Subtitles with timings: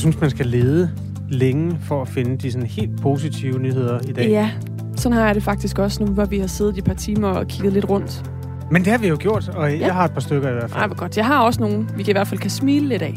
[0.00, 0.90] Jeg synes, man skal lede
[1.28, 4.28] længe for at finde de sådan helt positive nyheder i dag.
[4.28, 4.50] Ja,
[4.96, 7.28] sådan har jeg det faktisk også nu, hvor vi har siddet i et par timer
[7.28, 8.30] og kigget lidt rundt.
[8.70, 9.78] Men det har vi jo gjort, og ja.
[9.78, 10.80] jeg har et par stykker i hvert fald.
[10.80, 11.16] Ej, hvor godt.
[11.16, 13.14] Jeg har også nogle, vi kan i hvert fald kan smile lidt af.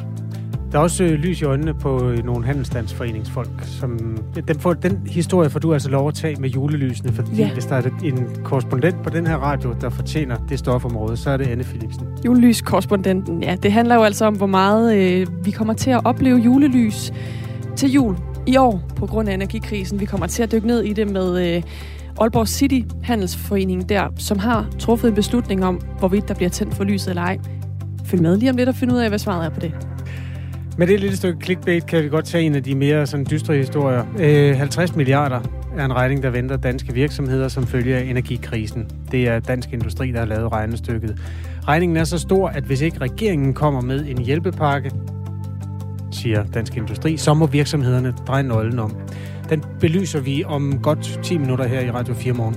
[0.73, 3.63] Der er også øh, lys i øjnene på øh, nogle handelsstandsforeningsfolk.
[3.63, 7.53] Som, den, får, den historie får du altså lov at tage med julelysene, fordi ja.
[7.53, 11.37] hvis der er en korrespondent på den her radio, der fortjener det stofområde, så er
[11.37, 12.07] det Anne Philipsen.
[12.25, 13.55] Julelyskorrespondenten, ja.
[13.63, 17.13] Det handler jo altså om, hvor meget øh, vi kommer til at opleve julelys
[17.75, 18.15] til jul
[18.47, 19.99] i år på grund af energikrisen.
[19.99, 21.63] Vi kommer til at dykke ned i det med øh,
[22.21, 26.83] Aalborg City Handelsforening der, som har truffet en beslutning om, hvorvidt der bliver tændt for
[26.83, 27.39] lyset eller ej.
[28.05, 29.92] Følg med lige om lidt og find ud af, hvad svaret er på det.
[30.77, 33.55] Med det lille stykke clickbait kan vi godt tage en af de mere sådan dystre
[33.55, 34.05] historier.
[34.19, 35.39] Øh, 50 milliarder
[35.77, 38.89] er en regning, der venter danske virksomheder som følge af energikrisen.
[39.11, 41.17] Det er Dansk Industri, der har lavet regnestykket.
[41.67, 44.91] Regningen er så stor, at hvis ikke regeringen kommer med en hjælpepakke,
[46.11, 48.95] siger Dansk Industri, så må virksomhederne dreje nøglen om.
[49.49, 52.55] Den belyser vi om godt 10 minutter her i Radio 4 morgen.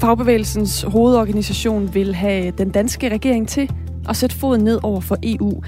[0.00, 3.70] Fagbevægelsens hovedorganisation vil have den danske regering til
[4.08, 5.62] at sætte foden ned over for EU.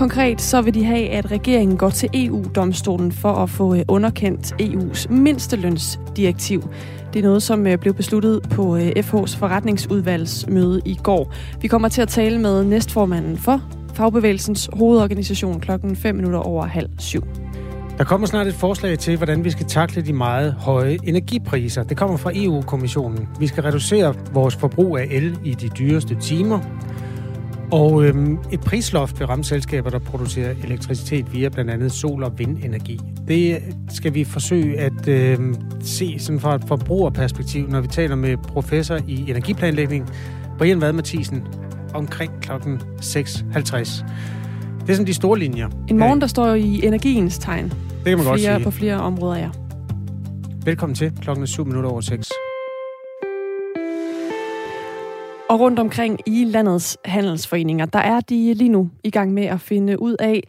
[0.00, 4.52] Konkret så vil de have, at regeringen går til EU-domstolen for at få øh, underkendt
[4.62, 6.68] EU's mindstelønsdirektiv.
[7.12, 11.32] Det er noget, som øh, blev besluttet på øh, FH's forretningsudvalgsmøde i går.
[11.60, 13.62] Vi kommer til at tale med næstformanden for
[13.94, 17.24] Fagbevægelsens hovedorganisation klokken 5 minutter over halv syv.
[17.98, 21.82] Der kommer snart et forslag til, hvordan vi skal takle de meget høje energipriser.
[21.82, 23.28] Det kommer fra EU-kommissionen.
[23.38, 26.60] Vi skal reducere vores forbrug af el i de dyreste timer.
[27.72, 32.38] Og øhm, et prisloft vil ramme selskaber, der producerer elektricitet via blandt andet sol- og
[32.38, 33.00] vindenergi.
[33.28, 33.58] Det
[33.90, 38.98] skal vi forsøge at øhm, se sådan fra et forbrugerperspektiv, når vi taler med professor
[39.08, 40.10] i energiplanlægning,
[40.58, 41.42] Brian Vad Mathisen,
[41.94, 44.04] omkring klokken 6.50.
[44.80, 45.68] Det er sådan de store linjer.
[45.88, 47.64] En morgen, der står jo i energiens tegn.
[47.64, 47.72] Det
[48.04, 48.64] kan man flere, godt sige.
[48.64, 49.50] På flere områder, ja.
[50.64, 52.28] Velkommen til klokken 7 minutter over 6.
[55.50, 59.60] Og rundt omkring i landets handelsforeninger, der er de lige nu i gang med at
[59.60, 60.42] finde ud af,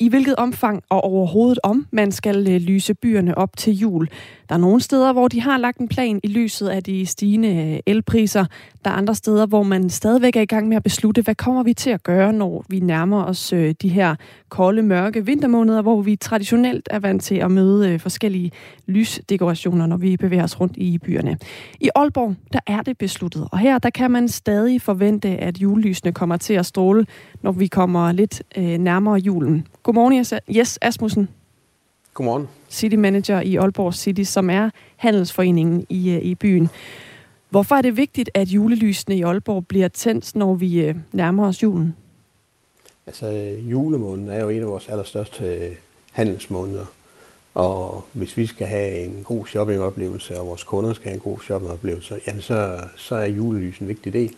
[0.00, 4.08] i hvilket omfang og overhovedet om man skal øh, lyse byerne op til jul.
[4.48, 7.48] Der er nogle steder, hvor de har lagt en plan i lyset af de stigende
[7.48, 8.44] øh, elpriser.
[8.84, 11.62] Der er andre steder, hvor man stadigvæk er i gang med at beslutte, hvad kommer
[11.62, 14.14] vi til at gøre, når vi nærmer os øh, de her
[14.48, 18.50] kolde, mørke vintermåneder, hvor vi traditionelt er vant til at møde forskellige
[18.86, 21.38] lysdekorationer, når vi bevæger os rundt i byerne.
[21.80, 26.12] I Aalborg, der er det besluttet, og her der kan man stadig forvente, at julelysene
[26.12, 27.06] kommer til at stråle,
[27.42, 29.66] når vi kommer lidt nærmere julen.
[29.88, 31.28] Godmorgen, Jes Asmussen.
[32.14, 32.48] Godmorgen.
[32.70, 36.68] City Manager i Aalborg City, som er handelsforeningen i, øh, i byen.
[37.50, 41.62] Hvorfor er det vigtigt, at julelysene i Aalborg bliver tændt, når vi øh, nærmer os
[41.62, 41.96] julen?
[43.06, 43.26] Altså,
[43.70, 45.76] julemåneden er jo en af vores allerstørste øh,
[46.12, 46.86] handelsmåneder.
[47.54, 51.38] Og hvis vi skal have en god shoppingoplevelse, og vores kunder skal have en god
[51.40, 54.34] shoppingoplevelse, jamen så, så er julelys en vigtig del.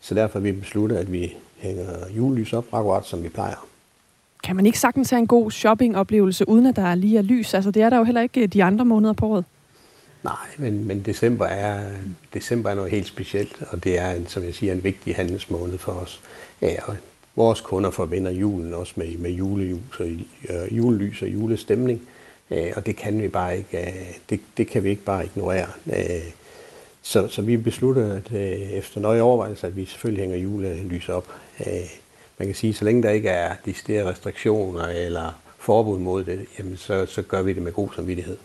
[0.00, 3.73] Så derfor har vi besluttet, at vi hænger julelys op, akkurat som vi plejer.
[4.44, 7.54] Kan man ikke sagtens have en god shoppingoplevelse, uden at der lige er lys?
[7.54, 9.44] Altså, det er der jo heller ikke øh, de andre måneder på året.
[10.24, 11.90] Nej, men, men december, er,
[12.34, 15.78] december er noget helt specielt, og det er, en, som jeg siger, en vigtig handelsmåned
[15.78, 16.20] for os.
[16.62, 16.96] Ja, og
[17.36, 20.06] vores kunder forbinder julen også med, med julelys, og,
[20.48, 22.02] øh, julelys og julestemning,
[22.50, 23.92] øh, og det kan vi bare ikke, øh,
[24.30, 25.68] det, det kan vi ikke bare ignorere.
[25.86, 26.30] Øh,
[27.02, 31.28] så, så vi besluttede, at øh, efter nøje overvejelse, at vi selvfølgelig hænger julelys op.
[31.60, 32.03] Øh,
[32.38, 36.46] man kan sige, så længe der ikke er de steder restriktioner eller forbud mod det,
[36.58, 38.36] jamen så, så gør vi det med god samvittighed.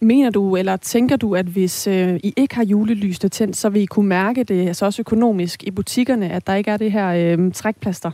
[0.00, 3.82] Mener du, eller tænker du, at hvis øh, I ikke har julelysene tændt, så vil
[3.82, 7.36] I kunne mærke det altså også økonomisk i butikkerne, at der ikke er det her
[7.38, 8.10] øh, trækplaster?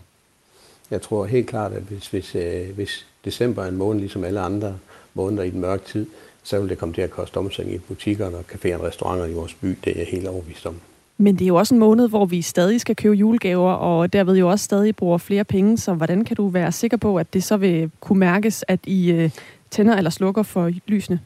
[0.91, 4.41] Jeg tror helt klart, at hvis, hvis, øh, hvis december er en måned, ligesom alle
[4.41, 4.79] andre
[5.15, 6.07] måneder i den mørke tid,
[6.43, 9.33] så vil det komme til at koste omsætning i butikkerne og caféer og restauranter i
[9.33, 9.79] vores by.
[9.85, 10.81] Det er jeg helt overbevist om.
[11.21, 14.37] Men det er jo også en måned, hvor vi stadig skal købe julegaver, og derved
[14.37, 15.79] jo også stadig bruger flere penge.
[15.79, 19.11] Så hvordan kan du være sikker på, at det så vil kunne mærkes, at I
[19.13, 19.31] øh,
[19.71, 21.21] tænder eller slukker for lysene?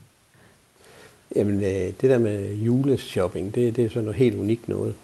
[1.36, 4.94] Jamen, øh, det der med juleshopping, det, det er sådan noget helt unikt noget.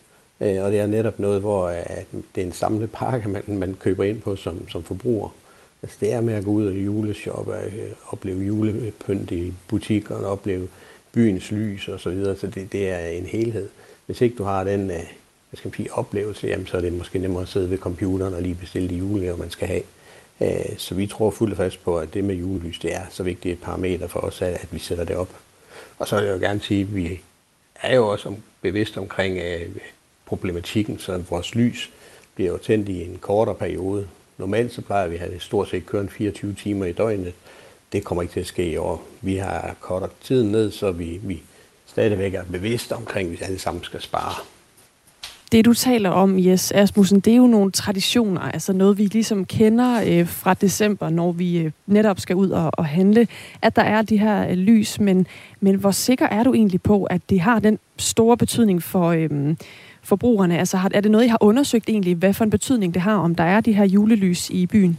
[0.41, 3.77] Øh, og det er netop noget, hvor at det er en samlet pakke, man, man
[3.81, 5.29] køber ind på som, som forbruger.
[5.83, 7.53] Altså, det er med at gå ud og juleshoppe,
[8.09, 10.69] opleve julepynt i butikkerne, opleve
[11.13, 12.37] byens lys og så videre.
[12.37, 13.69] Så det, det er en helhed.
[14.11, 14.97] Hvis ikke du har den øh,
[15.51, 18.35] hvad skal man sige, oplevelse, jamen, så er det måske nemmere at sidde ved computeren
[18.35, 19.83] og lige bestille de julegaver, man skal have.
[20.41, 23.23] Øh, så vi tror fuldt og fast på, at det med julelys, det er så
[23.23, 25.29] vigtigt et parameter for os, at vi sætter det op.
[25.99, 27.21] Og så vil jeg jo gerne sige, at vi
[27.75, 29.77] er jo også bevidst omkring øh,
[30.27, 31.91] problematikken, så vores lys
[32.35, 34.09] bliver jo tændt i en kortere periode.
[34.39, 37.35] Normalt så plejer vi at have det stort set kørende 24 timer i døgnet.
[37.93, 39.07] Det kommer ikke til at ske i år.
[39.21, 41.43] Vi har kortet tiden ned, så vi, vi
[41.91, 44.35] stadigvæk er bevidst omkring, at vi alle sammen skal spare.
[45.53, 49.45] Det, du taler om, Jes Asmussen, det er jo nogle traditioner, altså noget, vi ligesom
[49.45, 53.29] kender øh, fra december, når vi øh, netop skal ud og, og handle,
[53.63, 55.27] at der er de her øh, lys, men,
[55.61, 59.57] men hvor sikker er du egentlig på, at det har den store betydning for øh,
[60.03, 60.59] forbrugerne?
[60.59, 63.17] Altså har, er det noget, I har undersøgt egentlig, hvad for en betydning det har,
[63.17, 64.99] om der er de her julelys i byen?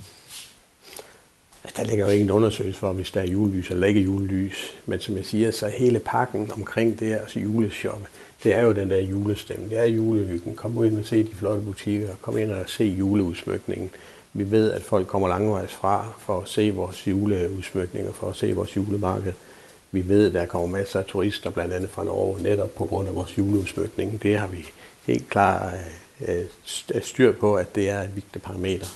[1.78, 4.76] Der ligger jo ingen undersøgelse for, hvis der er julelys eller ikke julelys.
[4.86, 8.08] Men som jeg siger, så hele pakken omkring det her altså juleshoppe,
[8.44, 9.70] det er jo den der julestemning.
[9.70, 10.56] Det er julehyggen.
[10.56, 12.08] Kom ind og se de flotte butikker.
[12.22, 13.90] Kom ind og se juleudsmykningen.
[14.34, 18.54] Vi ved, at folk kommer langvejs fra for at se vores juleudsmykninger, for at se
[18.54, 19.34] vores julemarked.
[19.92, 23.08] Vi ved, at der kommer masser af turister, blandt andet fra Norge, netop på grund
[23.08, 24.24] af vores juleudsmykning.
[24.24, 24.66] Det har vi
[25.06, 25.74] helt klart
[26.28, 26.46] øh,
[26.96, 28.88] øh, styr på, at det er et vigtigt parameter.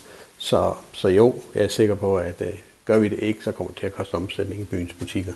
[0.45, 2.47] Så, så jo, jeg er sikker på, at øh,
[2.85, 5.33] gør vi det ikke, så kommer det til at koste omsætning i byens butikker.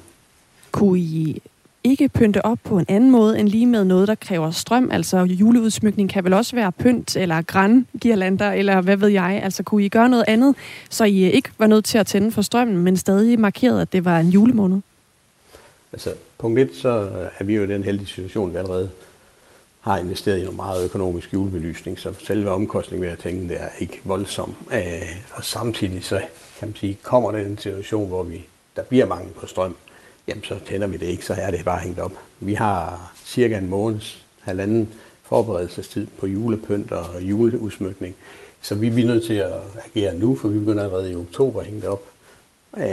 [0.72, 1.42] Kunne I
[1.84, 4.92] ikke pynte op på en anden måde end lige med noget, der kræver strøm?
[4.92, 9.42] Altså juleudsmykning kan vel også være pynt eller grangirlander, eller hvad ved jeg?
[9.44, 10.56] Altså kunne I gøre noget andet,
[10.90, 14.06] så I ikke var nødt til at tænde for strømmen, men stadig markerede, at det
[14.06, 14.82] var en julemåned?
[15.94, 17.10] Altså punkt 1, så
[17.40, 18.90] er vi jo i den heldige situation, vi allerede
[19.90, 23.70] har investeret i noget meget økonomisk julebelysning, så selve omkostningen ved at tænke, det er
[23.80, 24.56] ikke voldsom.
[24.74, 26.22] Øh, og samtidig så
[26.60, 28.46] kan man sige, kommer der en situation, hvor vi,
[28.76, 29.76] der bliver mangel på strøm,
[30.28, 32.12] jamen så tænder vi det ikke, så er det bare hængt op.
[32.40, 34.90] Vi har cirka en måneds, halvanden
[35.24, 38.16] forberedelsestid på julepynt og juleudsmykning,
[38.62, 39.54] så vi, vi er nødt til at
[39.86, 42.04] agere nu, for vi begynder allerede i oktober at hænge det op.
[42.78, 42.84] Øh,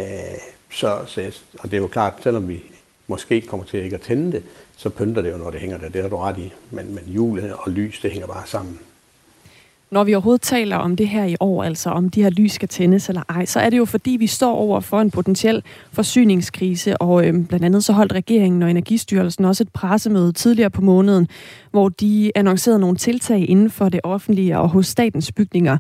[0.72, 2.62] så, så, og det er jo klart, selvom vi
[3.06, 4.42] måske kommer til ikke at tænde det,
[4.76, 5.88] så pynter det jo, når det hænger der.
[5.88, 6.52] Det har du ret i.
[6.70, 8.78] Men, men jul og lys, det hænger bare sammen.
[9.90, 12.68] Når vi overhovedet taler om det her i år, altså om de her lys skal
[12.68, 15.62] tændes eller ej, så er det jo fordi, vi står over for en potentiel
[15.92, 20.82] forsyningskrise, og øhm, blandt andet så holdt regeringen og Energistyrelsen også et pressemøde tidligere på
[20.82, 21.28] måneden,
[21.70, 25.78] hvor de annoncerede nogle tiltag inden for det offentlige og hos statens bygninger.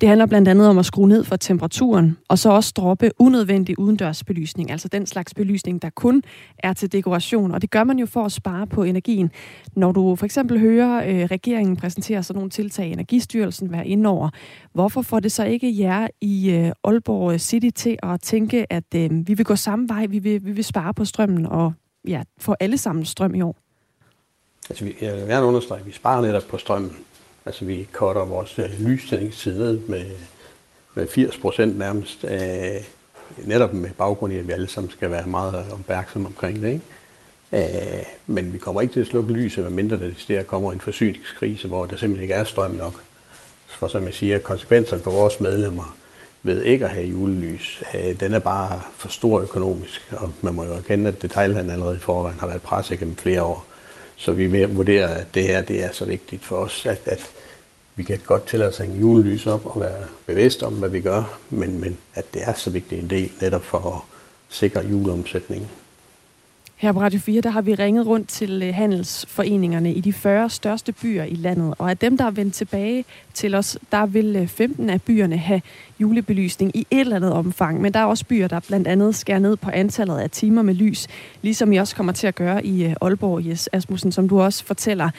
[0.00, 3.78] Det handler blandt andet om at skrue ned for temperaturen, og så også droppe unødvendig
[3.78, 6.22] udendørsbelysning, altså den slags belysning, der kun
[6.58, 7.50] er til dekoration.
[7.52, 9.30] Og det gør man jo for at spare på energien.
[9.76, 14.30] Når du for eksempel hører øh, regeringen præsentere sådan nogle tiltag, Energistyrelsen være inde over,
[14.72, 19.10] hvorfor får det så ikke jer i øh, Aalborg City til at tænke, at øh,
[19.28, 21.72] vi vil gå samme vej, vi vil, vi vil spare på strømmen og
[22.08, 23.56] ja, få alle sammen strøm i år?
[24.70, 26.96] Altså, jeg vil gerne understrege, at vi sparer netop på strømmen.
[27.46, 30.04] Altså vi korter vores øh, lystændingstid ned med,
[30.94, 32.84] med 80 procent nærmest, øh,
[33.44, 36.68] netop med baggrund i, at vi alle sammen skal være meget opmærksomme omkring det.
[36.72, 36.82] Ikke?
[37.52, 41.86] Øh, men vi kommer ikke til at slukke lyset, medmindre der kommer en forsyningskrise, hvor
[41.86, 43.02] der simpelthen ikke er strøm nok.
[43.78, 45.96] For som jeg siger, konsekvenserne for vores medlemmer
[46.42, 50.64] ved ikke at have julelys, øh, den er bare for stor økonomisk, og man må
[50.64, 53.66] jo erkende, at detaljhandlen allerede i forvejen har været presset gennem flere år.
[54.16, 57.30] Så vi vurderer, at det her det er så vigtigt for os, at, at
[57.96, 61.38] vi kan godt tillade os en julelys op og være bevidste om, hvad vi gør,
[61.50, 64.00] men, men at det er så vigtig en del netop for at
[64.48, 65.68] sikre juleomsætningen.
[66.78, 70.50] Her på Radio 4, der har vi ringet rundt til øh, handelsforeningerne i de 40
[70.50, 71.74] største byer i landet.
[71.78, 73.04] Og af dem, der er vendt tilbage
[73.34, 75.62] til os, der vil øh, 15 af byerne have
[76.00, 77.80] julebelysning i et eller andet omfang.
[77.80, 80.74] Men der er også byer, der blandt andet skærer ned på antallet af timer med
[80.74, 81.06] lys,
[81.42, 84.64] ligesom I også kommer til at gøre i øh, Aalborg, Jes Asmussen, som du også
[84.64, 85.10] fortæller.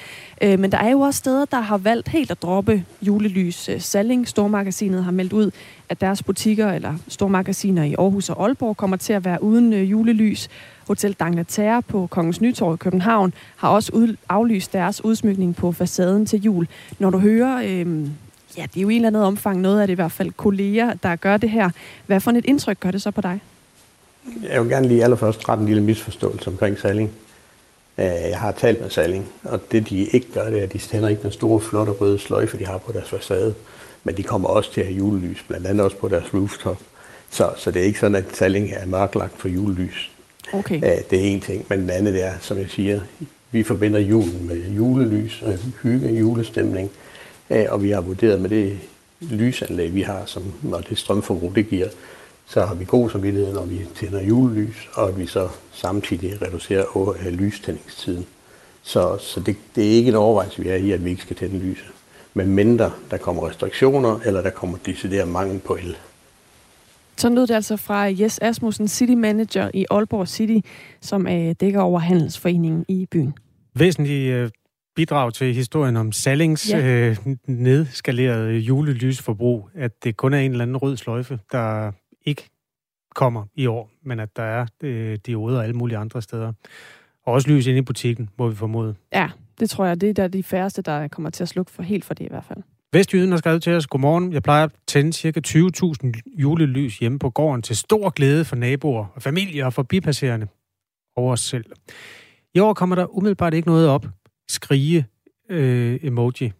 [0.42, 3.70] Men der er jo også steder, der har valgt helt at droppe julelys.
[3.78, 5.52] Salling, Stormagasinet, har meldt ud,
[5.90, 9.92] at deres butikker eller stormagasiner i Aarhus og Aalborg kommer til at være uden øh,
[9.92, 10.50] julelys.
[10.88, 16.26] Hotel D'Angleterre på Kongens Nytorv i København har også ud, aflyst deres udsmykning på facaden
[16.26, 16.68] til jul.
[17.00, 18.08] Når du hører, øh,
[18.58, 20.32] ja, det er jo i en eller anden omfang noget af det i hvert fald
[20.32, 21.70] kolleger, der gør det her.
[22.06, 23.40] Hvad for et indtryk gør det så på dig?
[24.44, 27.12] Jeg vil gerne lige allerførst rette en lille misforståelse omkring Salling.
[27.98, 30.78] Øh, jeg har talt med Salling, og det de ikke gør, det er, at de
[30.78, 33.56] tænder ikke den store, flotte røde sløjfe, de har på deres facade.
[34.04, 36.78] Men de kommer også til at have julelys, blandt andet også på deres rooftop.
[37.30, 40.12] Så, så det er ikke sådan, at Salling er mørklagt for julelys.
[40.54, 40.82] Okay.
[41.10, 43.02] Det er en ting, men den anden er, som jeg siger,
[43.52, 46.92] vi forbinder julen med julelys og hygge, julestemning,
[47.70, 48.78] og vi har vurderet med det
[49.20, 51.88] lysanlæg, vi har, som, når det strømforbrug det giver,
[52.48, 57.16] så har vi god samvittighed, når vi tænder julelys, og at vi så samtidig reducerer
[57.26, 58.26] øh, lystændingstiden.
[58.84, 61.36] Så, så det, det er ikke en overvejelse, vi er i, at vi ikke skal
[61.36, 61.86] tænde lyset.
[62.34, 65.96] Men mindre der kommer restriktioner, eller der kommer decideret mangel på el.
[67.18, 70.68] Så lød det altså fra Jes Asmussen, City Manager i Aalborg City,
[71.02, 73.34] som er dækker over Handelsforeningen i byen.
[73.76, 74.50] Væsentlige øh,
[74.96, 76.86] bidrag til historien om Sallings ja.
[76.86, 77.18] øh,
[77.48, 81.92] nedskalerede julelysforbrug, at det kun er en eller anden rød sløjfe, der
[82.26, 82.50] ikke
[83.16, 86.54] kommer i år, men at der er øh, dioder og alle mulige andre steder.
[87.26, 88.96] Og også lys inde i butikken, må vi formode.
[89.14, 91.84] Ja, det tror jeg, det er der de færreste, der kommer til at slukke for
[91.84, 92.64] helt for det i hvert fald.
[92.94, 94.34] Vestjyden har skrevet til os, godmorgen.
[94.34, 95.42] Jeg plejer at tænde ca.
[95.48, 96.12] 20.000
[96.42, 100.48] julelys hjemme på gården til stor glæde for naboer og familier og forbipasserende
[101.16, 101.66] over os selv.
[102.54, 104.08] I år kommer der umiddelbart ikke noget op.
[104.50, 105.06] Skrige
[105.50, 106.52] øh, emoji.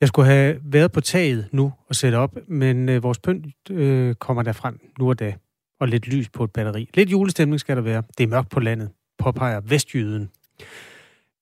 [0.00, 4.14] Jeg skulle have været på taget nu og sætte op, men øh, vores pynt øh,
[4.14, 5.34] kommer der frem nu og da.
[5.80, 6.90] Og lidt lys på et batteri.
[6.94, 8.02] Lidt julestemning skal der være.
[8.18, 10.30] Det er mørkt på landet, påpeger Vestjyden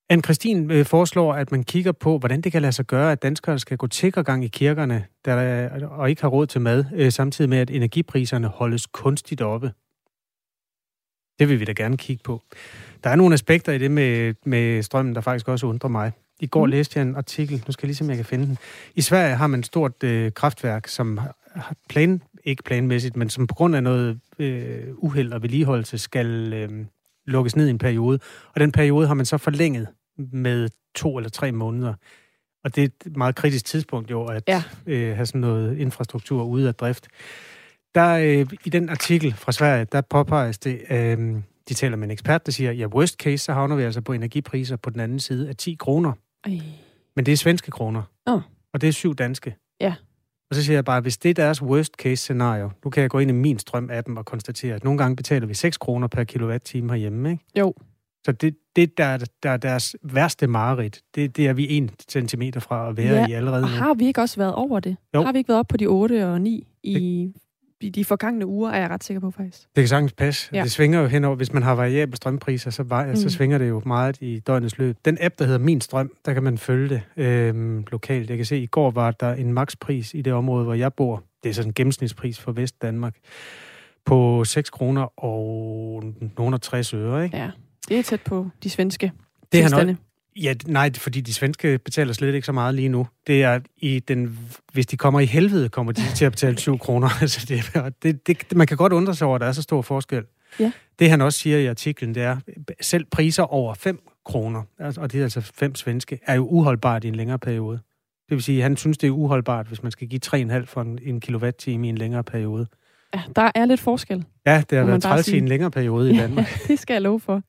[0.09, 3.23] anne Christine øh, foreslår, at man kigger på, hvordan det kan lade sig gøre, at
[3.23, 3.87] danskere skal gå
[4.23, 8.49] gang i kirkerne der, og ikke har råd til mad, øh, samtidig med, at energipriserne
[8.49, 9.73] holdes kunstigt oppe.
[11.39, 12.43] Det vil vi da gerne kigge på.
[13.05, 16.13] Der er nogle aspekter i det med, med strømmen, der faktisk også undrer mig.
[16.41, 16.71] I går mm.
[16.71, 18.59] læste jeg en artikel, nu skal jeg lige se, om jeg kan finde den.
[18.95, 21.19] I Sverige har man et stort øh, kraftværk, som
[21.55, 26.53] har plan, ikke planmæssigt, men som på grund af noget øh, uheld og vedligeholdelse skal
[26.53, 26.87] øh,
[27.27, 28.19] lukkes ned i en periode.
[28.55, 31.95] Og den periode har man så forlænget med to eller tre måneder.
[32.65, 34.63] Og det er et meget kritisk tidspunkt jo, at ja.
[34.87, 37.09] øh, have sådan noget infrastruktur ude af drift.
[37.95, 41.37] Der øh, i den artikel fra Sverige, der påpeges det, øh,
[41.69, 44.13] de taler med en ekspert, der siger, ja, worst case, så havner vi altså på
[44.13, 46.13] energipriser på den anden side af 10 kroner.
[46.45, 46.61] Ej.
[47.17, 48.03] Men det er svenske kroner.
[48.27, 48.41] Oh.
[48.73, 49.57] Og det er syv danske.
[49.81, 49.95] Ja.
[50.51, 53.11] Og så siger jeg bare, hvis det er deres worst case scenario, nu kan jeg
[53.11, 55.77] gå ind i min strøm af dem og konstatere, at nogle gange betaler vi 6
[55.77, 57.45] kroner per kilowatt-time herhjemme, ikke?
[57.59, 57.75] Jo.
[58.25, 62.61] Så det, det der, der er deres værste mareridt, det, det er vi en centimeter
[62.61, 63.69] fra at være ja, i allerede nu.
[63.69, 64.97] har vi ikke også været over det?
[65.15, 65.23] Jo.
[65.23, 67.33] Har vi ikke været op på de 8 og 9 i
[67.81, 69.61] i de forgangne uger, er jeg ret sikker på faktisk.
[69.63, 70.51] Det kan sagtens passe.
[70.53, 70.63] Ja.
[70.63, 71.37] Det svinger jo henover.
[71.37, 73.17] Hvis man har variable strømpriser, så, var, mm.
[73.17, 74.97] så svinger det jo meget i døgnets løb.
[75.05, 78.31] Den app, der hedder Min Strøm, der kan man følge det øhm, lokalt.
[78.31, 80.95] Jeg kan se, at i går var der en makspris i det område, hvor jeg
[80.95, 81.23] bor.
[81.43, 83.15] Det er sådan en gennemsnitspris for Vestdanmark
[84.05, 86.05] på 6 kroner og
[86.39, 87.37] nogle 60 øre, ikke?
[87.37, 87.51] Ja,
[87.89, 89.13] det er tæt på de svenske
[89.53, 89.97] det er nok,
[90.43, 93.07] Ja, nej, fordi de svenske betaler slet ikke så meget lige nu.
[93.27, 94.39] Det er i den,
[94.73, 97.09] hvis de kommer i helvede, kommer de til at betale 7 kroner.
[97.23, 99.83] altså det, det, det, man kan godt undre sig over, at der er så stor
[99.83, 100.25] forskel.
[100.61, 100.73] Ja.
[100.99, 102.37] Det han også siger i artiklen, det er,
[102.81, 107.05] selv priser over 5 kroner, altså, og det er altså 5 svenske, er jo uholdbart
[107.05, 107.81] i en længere periode.
[108.29, 110.81] Det vil sige, at han synes, det er uholdbart, hvis man skal give 3,5 for
[110.81, 112.67] en, en kilowatt-time i en længere periode.
[113.15, 114.25] Ja, der er lidt forskel.
[114.47, 116.47] Ja, det har været træls i en længere periode i Danmark.
[116.47, 117.43] Ja, det skal jeg love for.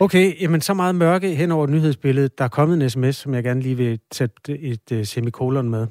[0.00, 2.38] Okay, jamen så meget mørke hen over nyhedsbilledet.
[2.38, 5.86] Der er kommet en sms, som jeg gerne lige vil sætte et uh, semikolon med.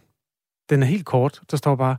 [0.70, 1.42] Den er helt kort.
[1.52, 1.98] Der står bare,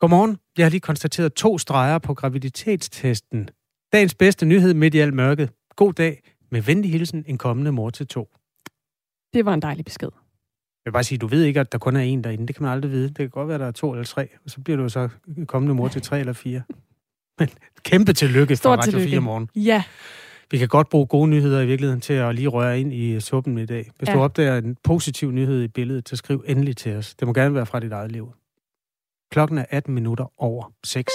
[0.00, 0.38] Godmorgen.
[0.58, 3.48] Jeg har lige konstateret to streger på graviditetstesten.
[3.92, 5.50] Dagens bedste nyhed midt i alt mørket.
[5.76, 6.22] God dag.
[6.50, 8.28] Med venlig hilsen en kommende mor til to.
[9.34, 10.08] Det var en dejlig besked.
[10.84, 12.46] Jeg vil bare sige, du ved ikke, at der kun er en derinde.
[12.46, 13.08] Det kan man aldrig vide.
[13.08, 14.28] Det kan godt være, at der er to eller tre.
[14.44, 15.08] Og så bliver du så
[15.46, 16.62] kommende mor til tre eller fire.
[17.38, 17.48] Men
[17.82, 19.10] kæmpe tillykke for Radio tillykke.
[19.10, 19.50] 4 morgen.
[19.56, 19.82] Ja.
[20.50, 23.58] Vi kan godt bruge gode nyheder i virkeligheden til at lige røre ind i suppen
[23.58, 23.90] i dag.
[23.98, 24.14] Hvis ja.
[24.14, 27.14] du opdager en positiv nyhed i billedet, så skriv endelig til os.
[27.14, 28.32] Det må gerne være fra dit eget liv.
[29.30, 31.12] Klokken er 18 minutter over 6.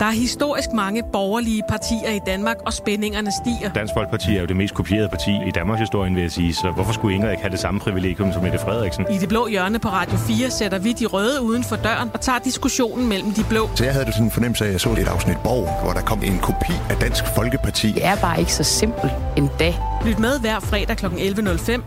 [0.00, 3.72] Der er historisk mange borgerlige partier i Danmark, og spændingerne stiger.
[3.72, 6.70] Dansk Folkeparti er jo det mest kopierede parti i Danmarks historie, vil jeg sige, så
[6.70, 9.06] hvorfor skulle Ingrid ikke have det samme privilegium som Mette Frederiksen?
[9.10, 12.20] I det blå hjørne på Radio 4 sætter vi de røde uden for døren og
[12.20, 13.70] tager diskussionen mellem de blå.
[13.74, 15.92] Så jeg havde det sådan en fornemmelse af, at jeg så et afsnit Borg, hvor
[15.92, 17.92] der kom en kopi af Dansk Folkeparti.
[17.92, 19.74] Det er bare ikke så simpelt endda.
[20.06, 21.06] Lyt med hver fredag kl.
[21.06, 21.82] 11.05.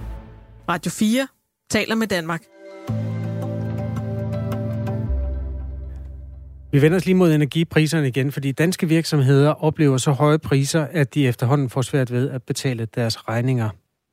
[0.70, 1.28] Radio 4
[1.72, 2.42] taler med Danmark.
[6.72, 11.14] Vi vender os lige mod energipriserne igen, fordi danske virksomheder oplever så høje priser, at
[11.14, 13.70] de efterhånden får svært ved at betale deres regninger.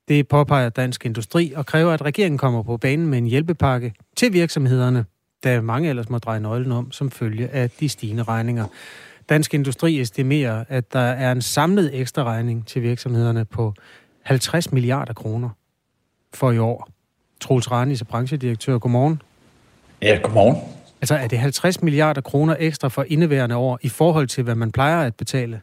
[0.09, 4.33] Det påpeger Dansk Industri og kræver, at regeringen kommer på banen med en hjælpepakke til
[4.33, 5.05] virksomhederne,
[5.45, 8.67] da mange ellers må dreje nøglen om som følge af de stigende regninger.
[9.29, 13.75] Dansk Industri estimerer, at der er en samlet ekstra regning til virksomhederne på
[14.23, 15.51] 50 milliarder kroner
[16.35, 16.89] for i år.
[17.41, 18.79] Troels Ranis er branchedirektør.
[18.79, 19.23] Godmorgen.
[20.03, 20.78] Ja, godmorgen.
[21.01, 24.73] Altså er det 50 milliarder kroner ekstra for indeværende år i forhold til, hvad man
[24.73, 25.61] plejer at betale?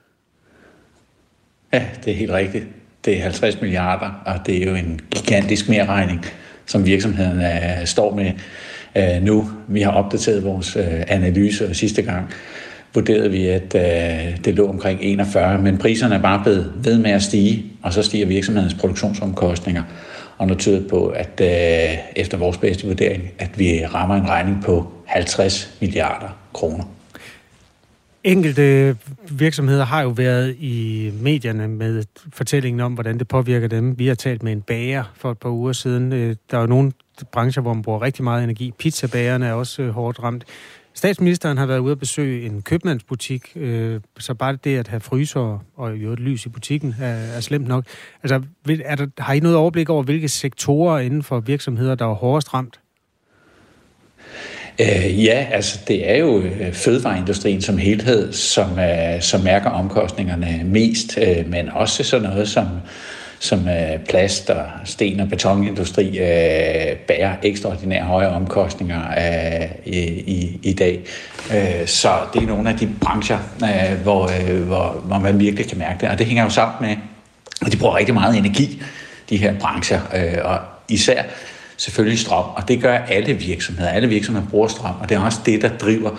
[1.74, 2.66] Ja, det er helt rigtigt.
[3.06, 6.26] Det er 50 milliarder, og det er jo en gigantisk merregning,
[6.66, 8.32] som virksomheden øh, står med
[8.96, 9.50] uh, nu.
[9.68, 12.34] Vi har opdateret vores uh, analyse, og sidste gang
[12.94, 17.12] vurderede vi, at øh, det lå omkring 41, men priserne er bare blevet ved med
[17.12, 19.84] at stige, og så stiger virksomhedens produktionsomkostninger
[20.38, 24.64] og nu tyder på, at øh, efter vores bedste vurdering, at vi rammer en regning
[24.64, 26.84] på 50 milliarder kroner.
[28.24, 28.98] Enkelte
[29.32, 34.00] virksomheder har jo været i medierne med fortællingen om, hvordan det påvirker dem.
[34.00, 36.14] Vi har talt med en bager for et par uger siden.
[36.14, 36.92] Øh, der er jo nogle
[37.32, 38.72] brancher, hvor man bruger rigtig meget energi.
[38.72, 40.46] Pizzabagerne er også øh, hårdt ramt.
[40.94, 45.64] Statsministeren har været ude at besøge en købmandsbutik, øh, så bare det at have fryser
[45.76, 47.86] og jo et lys i butikken er, er slemt nok.
[48.24, 48.42] Altså,
[48.86, 52.54] er der, har I noget overblik over, hvilke sektorer inden for virksomheder, der er hårdest
[52.54, 52.80] ramt?
[54.80, 60.62] Øh, ja, altså det er jo øh, fødevareindustrien som helhed, som, øh, som mærker omkostningerne
[60.66, 62.68] mest, øh, men også sådan noget som,
[63.40, 70.60] som øh, plast og sten- og betonindustri øh, bærer ekstraordinære høje omkostninger øh, i, i,
[70.64, 71.00] i dag.
[71.54, 75.68] Øh, så det er nogle af de brancher, øh, hvor, øh, hvor, hvor man virkelig
[75.70, 76.98] kan mærke det, og det hænger jo sammen med,
[77.66, 78.82] at de bruger rigtig meget energi,
[79.30, 81.24] de her brancher, øh, og især
[81.78, 83.90] selvfølgelig strøm, og det gør alle virksomheder.
[83.90, 86.12] Alle virksomheder bruger strøm, og det er også det, der driver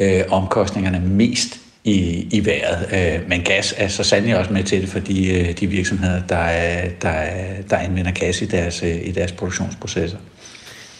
[0.00, 2.86] øh, omkostningerne mest i, i vejret.
[2.92, 6.88] Øh, men gas er så sandelig også med til det fordi øh, de virksomheder, der,
[7.02, 7.24] der,
[7.70, 10.18] der anvender gas i deres, øh, i deres produktionsprocesser.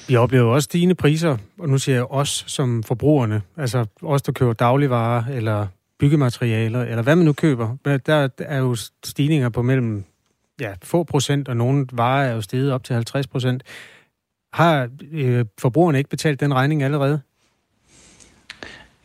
[0.09, 4.33] Vi oplever også stigende priser, og nu siger jeg os som forbrugerne, altså os, der
[4.33, 5.67] køber dagligvarer eller
[5.99, 7.77] byggematerialer, eller hvad man nu køber.
[8.07, 10.05] Der er jo stigninger på mellem
[10.61, 13.63] ja, få procent, og nogle varer er jo steget op til 50 procent.
[14.53, 17.21] Har øh, forbrugerne ikke betalt den regning allerede?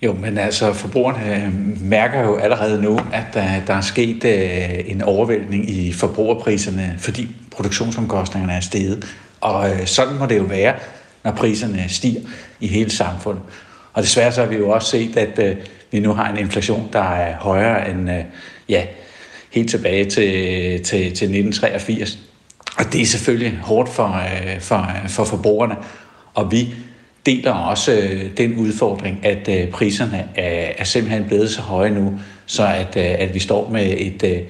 [0.01, 4.91] Jo, men altså forbrugerne øh, mærker jo allerede nu, at der, der er sket øh,
[4.91, 9.05] en overvældning i forbrugerpriserne, fordi produktionsomkostningerne er steget.
[9.41, 10.75] Og øh, sådan må det jo være,
[11.23, 12.21] når priserne stiger
[12.59, 13.43] i hele samfundet.
[13.93, 15.55] Og desværre så har vi jo også set, at øh,
[15.91, 18.23] vi nu har en inflation, der er højere end øh,
[18.69, 18.85] ja,
[19.55, 22.19] helt tilbage til, til, til 1983.
[22.77, 25.75] Og det er selvfølgelig hårdt for, øh, for, for forbrugerne.
[26.33, 26.75] Og vi
[27.25, 32.19] deler også øh, den udfordring, at øh, priserne er, er simpelthen blevet så høje nu,
[32.45, 34.45] så at, at vi står med et,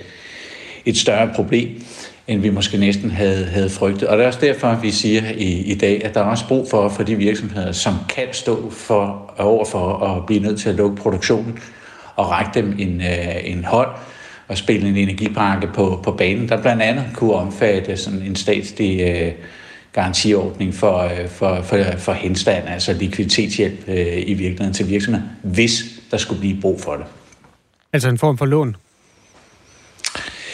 [0.86, 1.84] et større problem,
[2.28, 4.08] end vi måske næsten havde, havde frygtet.
[4.08, 6.68] Og det er også derfor, vi siger i, i dag, at der er også brug
[6.70, 10.76] for, for de virksomheder, som kan stå for, over for at blive nødt til at
[10.76, 11.60] lukke produktionen,
[12.16, 13.02] og række dem en,
[13.44, 13.90] en hånd,
[14.50, 19.02] at spille en energipakke på, på banen, der blandt andet kunne omfatte sådan en statslig
[19.02, 19.32] øh,
[19.94, 25.84] garantiordning for, øh, for, for, for henstand, altså likviditetshjælp øh, i virkeligheden til virksomheden, hvis
[26.12, 27.06] der skulle blive brug for det.
[27.94, 28.76] Altså en form for lån?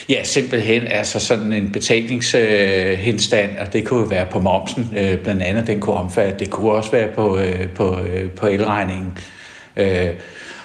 [0.09, 5.43] Ja, simpelthen altså sådan en betalingshenstand, øh, og det kunne være på momsen, øh, blandt
[5.43, 9.17] andet den kunne omfatte, det kunne også være på, øh, på, øh, på elregningen.
[9.77, 10.09] Øh,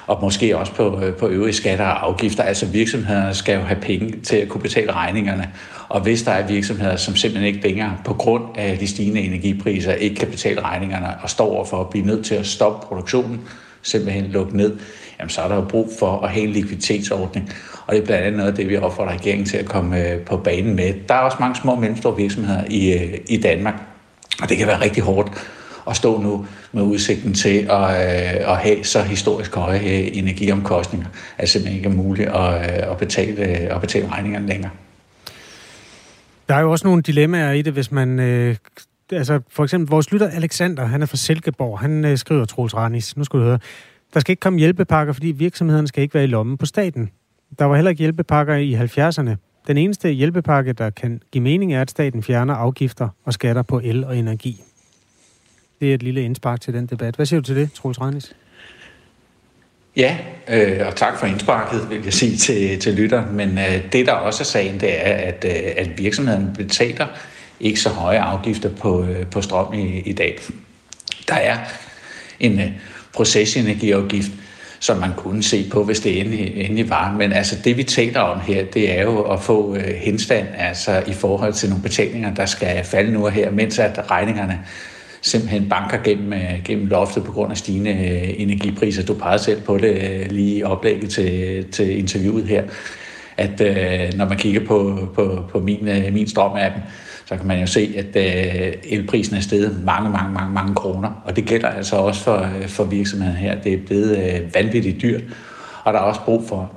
[0.06, 2.42] og måske også på, øh, på øvrige skatter og afgifter.
[2.42, 5.48] Altså virksomhederne skal jo have penge til at kunne betale regningerne.
[5.88, 9.92] Og hvis der er virksomheder, som simpelthen ikke længere på grund af de stigende energipriser
[9.92, 13.40] ikke kan betale regningerne og står over for at blive nødt til at stoppe produktionen,
[13.82, 14.78] simpelthen lukke ned,
[15.18, 17.52] jamen så er der jo brug for at have en likviditetsordning.
[17.86, 20.20] Og det er blandt andet noget af det, vi opfordrer regeringen til at komme øh,
[20.20, 20.94] på banen med.
[21.08, 23.74] Der er også mange små og mellemstore virksomheder i, øh, i Danmark,
[24.42, 25.30] og det kan være rigtig hårdt
[25.90, 31.06] at stå nu med udsigten til at, øh, at have så historisk høje øh, energiomkostninger,
[31.38, 34.70] at det simpelthen ikke er muligt at, øh, at, betale, øh, at betale regningerne længere.
[36.48, 38.18] Der er jo også nogle dilemmaer i det, hvis man...
[38.18, 38.56] Øh,
[39.12, 43.16] altså for eksempel vores lytter Alexander, han er fra Silkeborg, han øh, skriver Troels Ranis,
[43.16, 43.58] nu skal du høre,
[44.14, 47.10] der skal ikke komme hjælpepakker, fordi virksomhederne skal ikke være i lommen på staten.
[47.58, 49.30] Der var heller ikke hjælpepakker i 70'erne.
[49.66, 53.80] Den eneste hjælpepakke, der kan give mening, er, at staten fjerner afgifter og skatter på
[53.84, 54.62] el og energi.
[55.80, 57.16] Det er et lille indspark til den debat.
[57.16, 58.34] Hvad siger du til det, Troels Reinis?
[59.96, 60.16] Ja,
[60.48, 63.26] øh, og tak for indsparket, vil jeg sige til, til lytter.
[63.26, 67.06] Men øh, det, der også er sagen, det er, at, øh, at virksomheden betaler
[67.60, 70.38] ikke så høje afgifter på, øh, på strøm i, i dag.
[71.28, 71.58] Der er
[72.40, 72.70] en øh,
[73.12, 74.30] procesenergiafgift,
[74.80, 77.12] som man kunne se på, hvis det endelig, endelig var.
[77.12, 81.02] Men altså det, vi taler om her, det er jo at få øh, henstand altså
[81.06, 84.60] i forhold til nogle betalinger, der skal falde nu og her, mens at regningerne
[85.26, 89.02] simpelthen banker gennem, øh, gennem loftet på grund af stigende øh, energipriser.
[89.02, 92.62] Du pegede selv på det øh, lige i oplægget til, til interviewet her,
[93.36, 93.60] at
[94.16, 96.80] når man kigger på, på, på min, min strøm-appen,
[97.26, 98.16] så kan man jo se, at
[98.84, 101.22] elprisen er steget mange, mange, mange, mange kroner.
[101.24, 103.60] Og det gælder altså også for, for virksomheden her.
[103.62, 105.22] Det er blevet vanvittigt dyrt,
[105.84, 106.72] og der er også brug for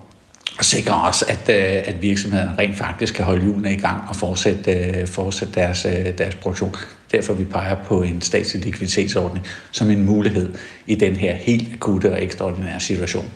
[0.60, 5.08] at sikre også, at, at virksomhederne rent faktisk kan holde hjulene i gang og fortsætte,
[5.08, 6.76] fortsætte deres, deres produktion.
[7.12, 10.54] Derfor vi peger på en statslig likviditetsordning som en mulighed
[10.88, 13.32] i den her helt akutte og ekstraordinære situation.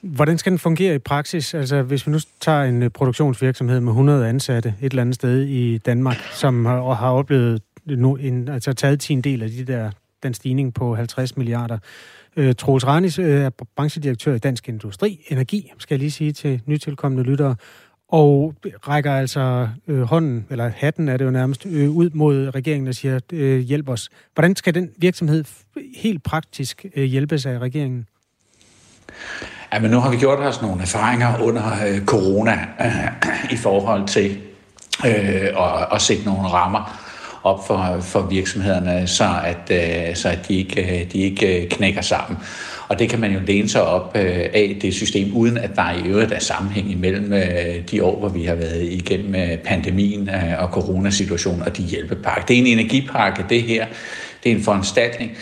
[0.00, 1.54] Hvordan skal den fungere i praksis?
[1.54, 5.42] Altså, hvis vi nu tager en øh, produktionsvirksomhed med 100 ansatte et eller andet sted
[5.42, 9.64] i Danmark, som har, har oplevet nu en, altså taget til en del af de
[9.64, 9.90] der
[10.22, 11.78] den stigning på 50 milliarder.
[12.36, 16.60] Øh, Troels Ranis øh, er branchedirektør i Dansk Industri, Energi, skal jeg lige sige til
[16.66, 17.56] nytilkommende lyttere,
[18.08, 18.54] og
[18.88, 22.94] rækker altså øh, hånden, eller hatten er det jo nærmest, øh, ud mod regeringen og
[22.94, 24.08] siger, øh, hjælp os.
[24.34, 25.44] Hvordan skal den virksomhed
[25.96, 28.06] helt praktisk øh, hjælpes af regeringen?
[29.72, 34.08] Ja, men nu har vi gjort os nogle erfaringer under øh, corona øh, i forhold
[34.08, 34.38] til
[35.06, 35.12] øh,
[35.58, 37.02] at, at sætte nogle rammer
[37.42, 39.70] op for, for virksomhederne, så at,
[40.10, 42.38] øh, så at de, ikke, øh, de ikke øh, knækker sammen.
[42.88, 46.04] Og det kan man jo læne sig op øh, af det system, uden at der
[46.04, 50.28] i øvrigt er sammenhæng imellem øh, de år, hvor vi har været igennem øh, pandemien
[50.28, 52.44] øh, og coronasituationen og de hjælpepakke.
[52.48, 53.86] Det er en energipakke, det her.
[54.44, 55.36] Det er en foranstaltning,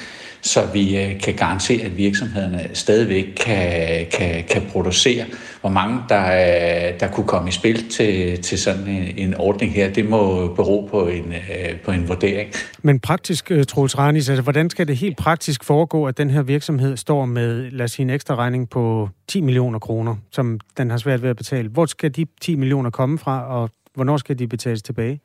[0.44, 5.24] så vi øh, kan garantere, at virksomhederne stadigvæk kan, kan, kan producere.
[5.61, 9.72] Hvor mange der, øh, der kunne komme i spil til, til sådan en, en ordning
[9.72, 12.52] her, det må bero på en, øh, på en vurdering.
[12.83, 16.96] Men praktisk, Troels Ranis, altså, hvordan skal det helt praktisk foregå, at den her virksomhed
[16.96, 20.98] står med, lad os sige, en ekstra regning på 10 millioner kroner, som den har
[20.98, 21.68] svært ved at betale?
[21.68, 25.20] Hvor skal de 10 millioner komme fra, og hvornår skal de betales tilbage?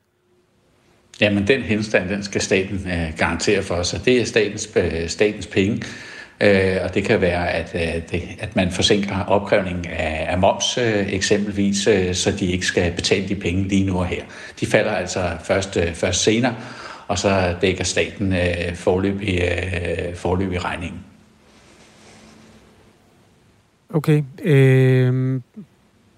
[1.20, 5.46] Jamen, den henstand, den skal staten øh, garantere for os, det er statens, øh, statens
[5.46, 5.82] penge.
[6.40, 10.78] Øh, og det kan være, at, øh, det, at man forsinker opkrævningen af, af moms
[10.78, 14.22] øh, eksempelvis, øh, så de ikke skal betale de penge lige nu og her.
[14.60, 16.54] De falder altså først, øh, først senere,
[17.08, 21.00] og så dækker staten øh, i øh, i regningen.
[23.94, 24.22] Okay.
[24.42, 25.40] Øh,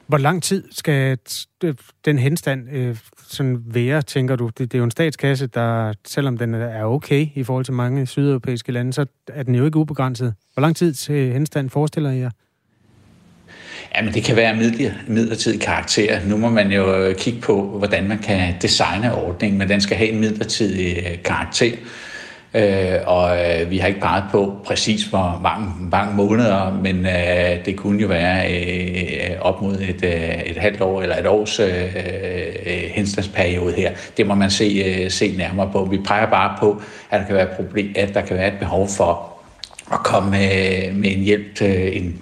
[0.06, 1.18] hvor lang tid skal
[1.64, 2.96] øh, den henstand øh,
[3.28, 4.46] sådan være, tænker du?
[4.46, 8.06] Det, det er jo en statskasse, der, selvom den er okay i forhold til mange
[8.06, 10.34] sydeuropæiske lande, så er den jo ikke ubegrænset.
[10.54, 12.30] Hvor lang tid til henstand forestiller I jer?
[13.96, 14.56] Jamen, det kan være
[15.08, 16.26] midlertidig karakter.
[16.26, 19.96] Nu må man jo øh, kigge på, hvordan man kan designe ordningen, men den skal
[19.96, 21.76] have en midlertidig karakter.
[22.54, 27.64] Øh, og øh, vi har ikke peget på præcis hvor mange, mange måneder, men øh,
[27.64, 31.60] det kunne jo være øh, op mod et, øh, et halvt år eller et års
[31.60, 31.96] øh,
[32.66, 33.92] øh, henstandsperiode her.
[34.16, 35.84] Det må man se, øh, se nærmere på.
[35.84, 38.88] Vi peger bare på, at der kan være, problem, at der kan være et behov
[38.88, 39.32] for
[39.92, 42.20] at komme med, med en hjælp til en,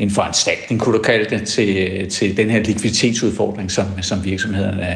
[0.00, 4.86] en foranstaltning, kunne du kalde det, til, til den her likviditetsudfordring, som, som virksomhederne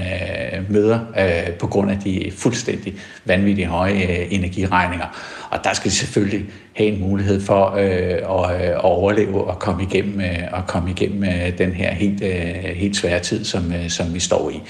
[0.56, 5.06] øh, møder øh, på grund af de fuldstændig vanvittige høje øh, energiregninger.
[5.50, 9.58] Og der skal de selvfølgelig have en mulighed for øh, at, øh, at overleve og
[9.58, 13.72] komme igennem, øh, og komme igennem øh, den her helt, øh, helt svære tid, som,
[13.72, 14.62] øh, som vi står i.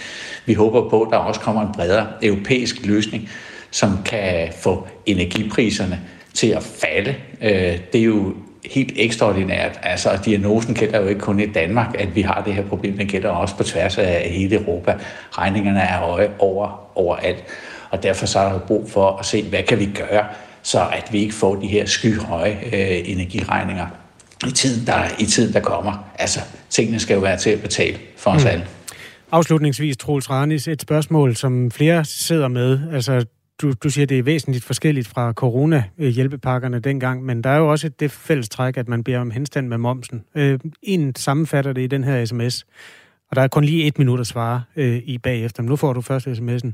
[0.46, 3.28] Vi håber på, at der også kommer en bredere europæisk løsning,
[3.70, 6.00] som kan få energipriserne
[6.34, 7.14] til at falde.
[7.42, 8.34] Øh, det er jo
[8.70, 9.80] helt ekstraordinært.
[9.82, 12.96] Altså, diagnosen gælder jo ikke kun i Danmark, at vi har det her problem.
[12.96, 14.94] Den gælder også på tværs af hele Europa.
[15.30, 15.98] Regningerne er
[16.38, 17.44] over overalt.
[17.90, 20.24] Og derfor så er der brug for at se, hvad kan vi gøre,
[20.62, 23.86] så at vi ikke får de her skyhøje øh, energiregninger
[24.46, 26.10] i tiden, der, i tiden, der kommer.
[26.18, 28.50] Altså, tingene skal jo være til at betale for os mm.
[28.50, 28.66] alle.
[29.32, 32.80] Afslutningsvis, Troels Ranis, et spørgsmål, som flere sidder med.
[32.92, 33.24] Altså,
[33.62, 37.88] du, du siger, det er væsentligt forskelligt fra corona-hjælpepakkerne dengang, men der er jo også
[37.88, 40.24] det fælles træk, at man beder om henstand med momsen.
[40.34, 42.66] Øh, en sammenfatter det i den her sms,
[43.30, 45.92] og der er kun lige et minut at svare øh, i bagefter, men nu får
[45.92, 46.72] du først sms'en.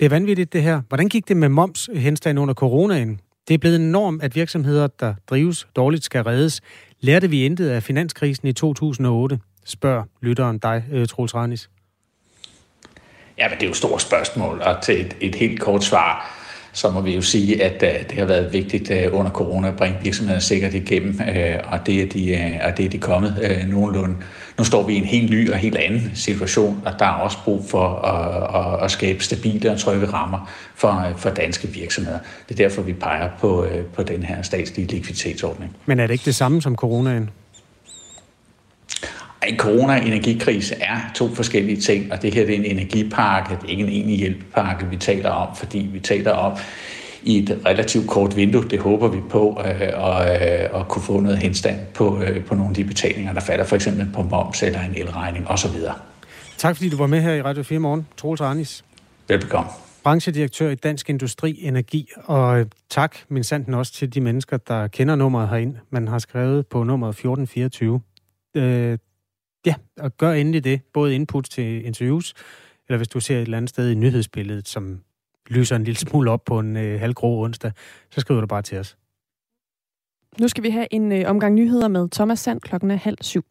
[0.00, 0.82] Det er vanvittigt det her.
[0.88, 3.20] Hvordan gik det med moms henstand under coronaen?
[3.48, 6.60] Det er blevet en norm, at virksomheder, der drives dårligt, skal reddes.
[7.00, 9.38] Lærte vi intet af finanskrisen i 2008?
[9.64, 11.70] Spørg lytteren dig, øh, Troels Ranis.
[13.38, 16.40] Ja, men det er jo et stort spørgsmål, og til et, et helt kort svar,
[16.72, 19.76] så må vi jo sige, at uh, det har været vigtigt uh, under corona at
[19.76, 23.60] bringe virksomheden sikkert igennem, uh, og, det er de, uh, og det er de kommet
[23.62, 24.14] uh, nogenlunde.
[24.58, 27.38] Nu står vi i en helt ny og helt anden situation, og der er også
[27.44, 32.18] brug for at, at, at skabe stabile og trygge rammer for, for danske virksomheder.
[32.48, 35.76] Det er derfor, vi peger på, uh, på den her statslige likviditetsordning.
[35.86, 37.30] Men er det ikke det samme som coronaen?
[39.48, 43.54] En corona og energikrise er to forskellige ting, og det her det er en energipakke,
[43.54, 46.58] det er ikke en egentlig hjælpepakke, vi taler om, fordi vi taler om
[47.22, 48.64] i et relativt kort vindue.
[48.64, 52.54] Det håber vi på øh, at, øh, at kunne få noget henstand på, øh, på
[52.54, 55.70] nogle af de betalinger, der falder for eksempel på moms eller en elregning osv.
[56.56, 58.06] Tak fordi du var med her i Radio 4 morgen.
[58.16, 58.84] Troels Arnis.
[59.28, 59.70] Velbekomme.
[60.04, 65.16] Branchedirektør i Dansk Industri Energi, og tak min sanden også til de mennesker, der kender
[65.16, 65.74] nummeret herind.
[65.90, 68.00] Man har skrevet på nummeret 1424.
[68.56, 68.98] Øh,
[69.66, 70.80] Ja, og gør endelig det.
[70.92, 72.34] Både input til interviews,
[72.88, 75.00] eller hvis du ser et eller andet sted i nyhedsbilledet, som
[75.50, 77.72] lyser en lille smule op på en øh, halvgrå onsdag,
[78.10, 78.96] så skriver du bare til os.
[80.40, 83.44] Nu skal vi have en øh, omgang nyheder med Thomas Sand klokken er halv syv.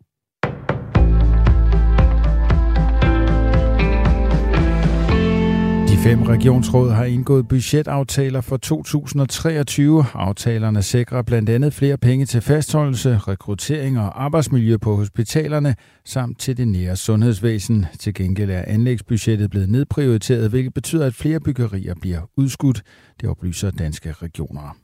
[6.04, 10.06] Fem regionsråd har indgået budgetaftaler for 2023.
[10.14, 16.58] Aftalerne sikrer blandt andet flere penge til fastholdelse, rekruttering og arbejdsmiljø på hospitalerne, samt til
[16.58, 17.86] det nære sundhedsvæsen.
[18.00, 22.82] Til gengæld er anlægsbudgettet blevet nedprioriteret, hvilket betyder, at flere byggerier bliver udskudt.
[23.22, 24.78] Det oplyser danske regioner.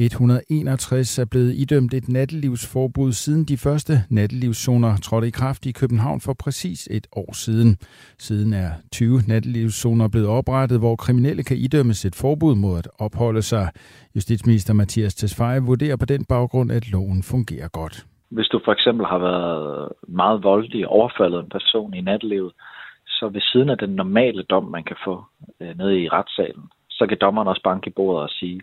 [0.00, 6.20] 161 er blevet idømt et nattelivsforbud siden de første nattelivszoner trådte i kraft i København
[6.20, 7.70] for præcis et år siden.
[8.18, 13.42] Siden er 20 nattelivszoner blevet oprettet, hvor kriminelle kan idømmes et forbud mod at opholde
[13.42, 13.66] sig.
[14.16, 17.96] Justitsminister Mathias Tesfaye vurderer på den baggrund, at loven fungerer godt.
[18.30, 22.52] Hvis du for eksempel har været meget voldelig overfaldet en person i nattelivet,
[23.06, 25.24] så ved siden af den normale dom, man kan få
[25.60, 28.60] øh, nede i retssalen, så kan dommeren også banke i bordet og sige,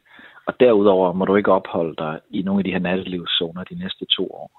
[0.48, 4.06] og derudover må du ikke opholde dig i nogle af de her nattelivszoner de næste
[4.06, 4.52] to år.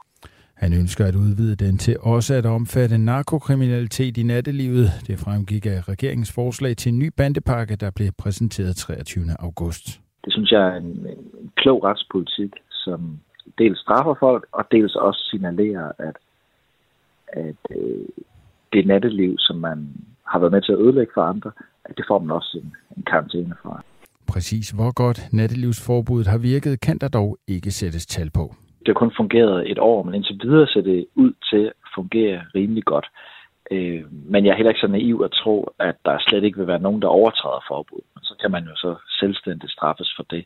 [0.55, 4.89] Han ønsker at udvide den til også at omfatte narkokriminalitet i nattelivet.
[5.07, 9.25] Det fremgik af regeringens forslag til en ny bandepakke, der blev præsenteret 23.
[9.39, 10.01] august.
[10.25, 13.19] Det synes jeg er en, en klog retspolitik, som
[13.59, 16.17] dels straffer folk, og dels også signalerer, at,
[17.29, 18.09] at øh,
[18.73, 19.89] det natteliv, som man
[20.27, 21.51] har været med til at ødelægge for andre,
[21.85, 23.85] at det får man også en, en karantæne for.
[24.29, 28.55] Præcis hvor godt nattelivsforbuddet har virket, kan der dog ikke sættes tal på.
[28.79, 32.41] Det har kun fungeret et år, men indtil videre ser det ud til at fungere
[32.55, 33.07] rimelig godt.
[33.71, 36.67] Øh, men jeg er heller ikke så naiv at tro, at der slet ikke vil
[36.67, 38.07] være nogen, der overtræder forbuddet.
[38.23, 40.45] Så kan man jo så selvstændigt straffes for det.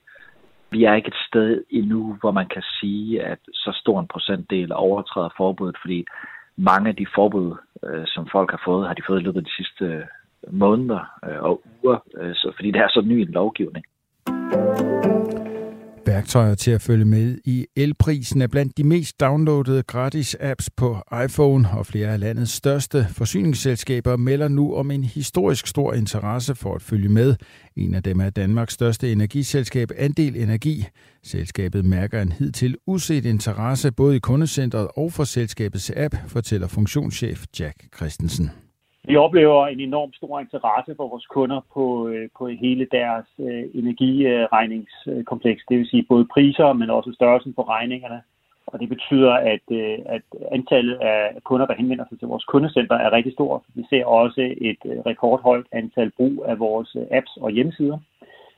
[0.70, 4.72] Vi er ikke et sted endnu, hvor man kan sige, at så stor en procentdel
[4.72, 6.04] overtræder forbuddet, fordi
[6.56, 9.44] mange af de forbud, øh, som folk har fået, har de fået i løbet af
[9.44, 10.04] de sidste
[10.50, 13.84] måneder øh, og uger, øh, så, fordi det er så ny en lovgivning.
[16.06, 20.96] Værktøjer til at følge med i elprisen er blandt de mest downloadede gratis apps på
[21.24, 26.74] iPhone, og flere af landets største forsyningsselskaber melder nu om en historisk stor interesse for
[26.74, 27.36] at følge med.
[27.76, 30.84] En af dem er Danmarks største energiselskab Andel Energi.
[31.22, 37.44] Selskabet mærker en hidtil uset interesse både i kundecentret og for selskabets app, fortæller funktionschef
[37.60, 38.61] Jack Christensen.
[39.08, 43.64] Vi oplever en enorm stor interesse for vores kunder på, øh, på hele deres øh,
[43.74, 45.62] energiregningskompleks.
[45.68, 48.22] Det vil sige både priser, men også størrelsen på regningerne.
[48.66, 52.96] Og det betyder, at, øh, at antallet af kunder, der henvender sig til vores kundecenter,
[52.96, 53.62] er rigtig stort.
[53.74, 57.98] Vi ser også et øh, rekordhøjt antal brug af vores øh, apps og hjemmesider.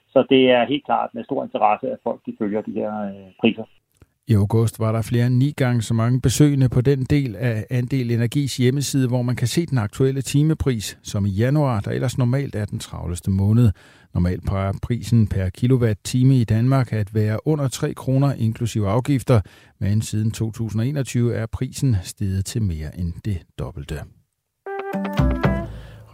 [0.08, 3.64] Så det er helt klart med stor interesse, at folk de følger de her priser.
[4.28, 7.66] I august var der flere end ni gange så mange besøgende på den del af
[7.70, 12.18] Andel Energis hjemmeside, hvor man kan se den aktuelle timepris, som i januar, der ellers
[12.18, 13.70] normalt er den travleste måned.
[14.14, 19.40] Normalt plejer prisen per kilowatt-time i Danmark at være under 3 kroner inklusive afgifter,
[19.80, 24.00] men siden 2021 er prisen steget til mere end det dobbelte.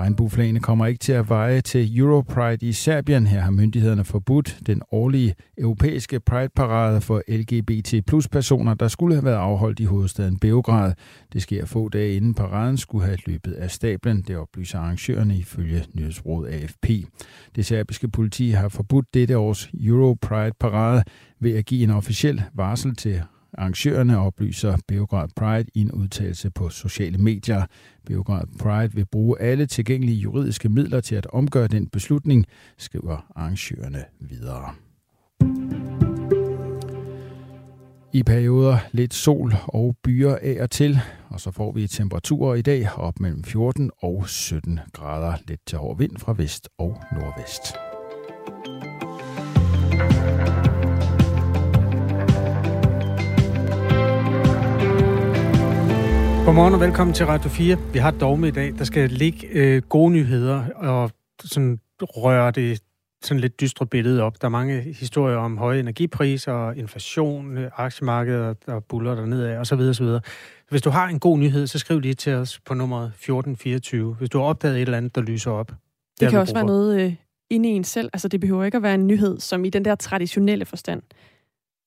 [0.01, 3.27] Regnbueflagene kommer ikke til at veje til Europride i Serbien.
[3.27, 9.25] Her har myndighederne forbudt den årlige europæiske Pride-parade for LGBT plus personer, der skulle have
[9.25, 10.95] været afholdt i hovedstaden Beograd.
[11.33, 14.23] Det sker få dage inden paraden skulle have løbet af stablen.
[14.23, 16.87] Det oplyser arrangørerne ifølge nyhedsråd AFP.
[17.57, 21.03] Det serbiske politi har forbudt dette års Europride-parade
[21.41, 23.23] ved at give en officiel varsel til
[23.59, 27.67] Arrangørerne oplyser Beograd Pride i en udtalelse på sociale medier.
[28.07, 32.47] Beograd Pride vil bruge alle tilgængelige juridiske midler til at omgøre den beslutning,
[32.79, 34.75] skriver arrangørerne videre.
[38.13, 42.63] I perioder lidt sol og byer af og til, og så får vi temperaturer i
[42.63, 45.35] dag op mellem 14 og 17 grader.
[45.49, 47.90] Lidt til hård vind fra vest og nordvest.
[56.51, 57.79] Godmorgen og velkommen til Radio 4.
[57.93, 61.11] Vi har et dogme i dag, der skal ligge øh, gode nyheder og
[61.45, 62.83] sådan røre det
[63.23, 64.41] sådan lidt dystre billede op.
[64.41, 69.67] Der er mange historier om høje energipriser, og inflation, aktiemarkedet, der buller der nedad, og
[69.67, 70.21] så videre, så videre.
[70.71, 74.31] Hvis du har en god nyhed, så skriv lige til os på nummer 1424, hvis
[74.31, 75.69] du har opdaget et eller andet, der lyser op.
[75.69, 75.77] Det,
[76.21, 77.15] det kan også være noget øh,
[77.51, 78.11] inde i en selv.
[78.13, 81.03] Altså, det behøver ikke at være en nyhed, som i den der traditionelle forstand,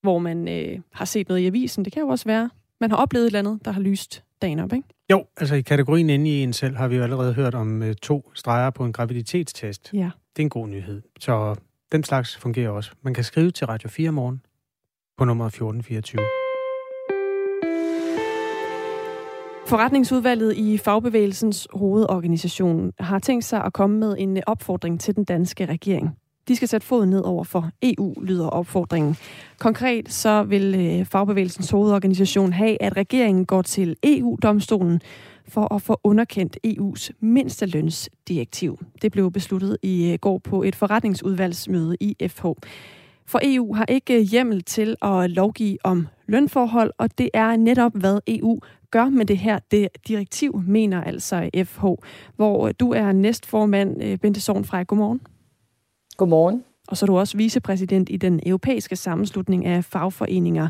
[0.01, 1.85] hvor man øh, har set noget i avisen.
[1.85, 2.49] Det kan jo også være,
[2.81, 4.87] man har oplevet et eller andet, der har lyst dagen op, ikke?
[5.11, 7.91] Jo, altså i kategorien inde i en selv har vi jo allerede hørt om uh,
[8.01, 9.89] to streger på en graviditetstest.
[9.93, 10.09] Ja.
[10.35, 11.01] Det er en god nyhed.
[11.19, 11.55] Så
[11.91, 12.91] den slags fungerer også.
[13.01, 14.41] Man kan skrive til Radio 4 morgen
[15.17, 16.21] på nummer 1424.
[19.67, 25.65] Forretningsudvalget i Fagbevægelsens hovedorganisation har tænkt sig at komme med en opfordring til den danske
[25.65, 26.17] regering.
[26.47, 29.17] De skal sætte foden ned over for EU, lyder opfordringen.
[29.59, 35.01] Konkret så vil øh, Fagbevægelsens hovedorganisation have, at regeringen går til EU-domstolen
[35.47, 38.79] for at få underkendt EU's mindstelønsdirektiv.
[39.01, 42.45] Det blev besluttet i øh, går på et forretningsudvalgsmøde i FH.
[43.25, 47.91] For EU har ikke øh, hjemmel til at lovgive om lønforhold, og det er netop,
[47.95, 48.59] hvad EU
[48.91, 51.85] gør med det her det direktiv, mener altså FH,
[52.35, 54.83] hvor du er næstformand, Bente Sorn fra.
[54.83, 55.21] Godmorgen.
[56.17, 56.63] Godmorgen.
[56.87, 60.69] Og så er du også vicepræsident i den europæiske sammenslutning af fagforeninger.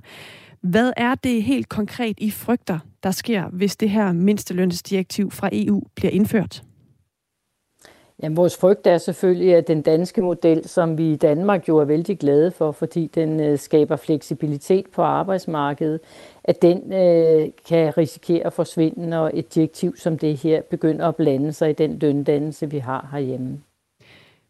[0.62, 5.84] Hvad er det helt konkret, I frygter, der sker, hvis det her mindstelønsdirektiv fra EU
[5.95, 6.63] bliver indført?
[8.23, 11.86] Jamen, vores frygt er selvfølgelig, at den danske model, som vi i Danmark jo er
[11.86, 15.99] vældig glade for, fordi den øh, skaber fleksibilitet på arbejdsmarkedet,
[16.43, 21.15] at den øh, kan risikere at forsvinde, når et direktiv som det her begynder at
[21.15, 23.60] blande sig i den løndannelse, vi har herhjemme.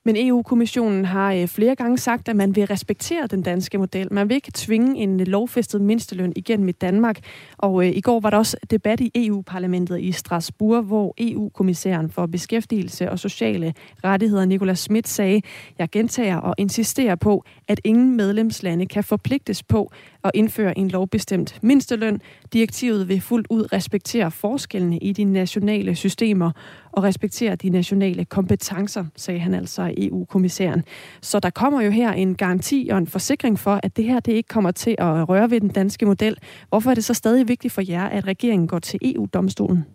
[0.06, 4.14] Men EU-kommissionen har øh, flere gange sagt, at man vil respektere den danske model.
[4.14, 7.20] Man vil ikke tvinge en øh, lovfæstet mindsteløn igennem i Danmark.
[7.58, 12.26] Og øh, i går var der også debat i EU-parlamentet i Strasbourg, hvor EU-kommissæren for
[12.26, 15.42] beskæftigelse og sociale rettigheder, Nicolas Schmidt, sagde,
[15.80, 19.92] jeg gentager og insisterer på, at ingen medlemslande kan forpligtes på
[20.24, 22.22] at indføre en lovbestemt mindsteløn.
[22.54, 26.52] Direktivet vil fuldt ud respektere forskellene i de nationale systemer
[26.94, 30.84] og respektere de nationale kompetencer, sagde han altså EU-kommissæren.
[31.22, 34.32] Så der kommer jo her en garanti og en forsikring for, at det her det
[34.32, 36.38] ikke kommer til at røre ved den danske model.
[36.70, 39.86] Hvorfor er det så stadig vigtigt for jer, at regeringen går til EU-domstolen?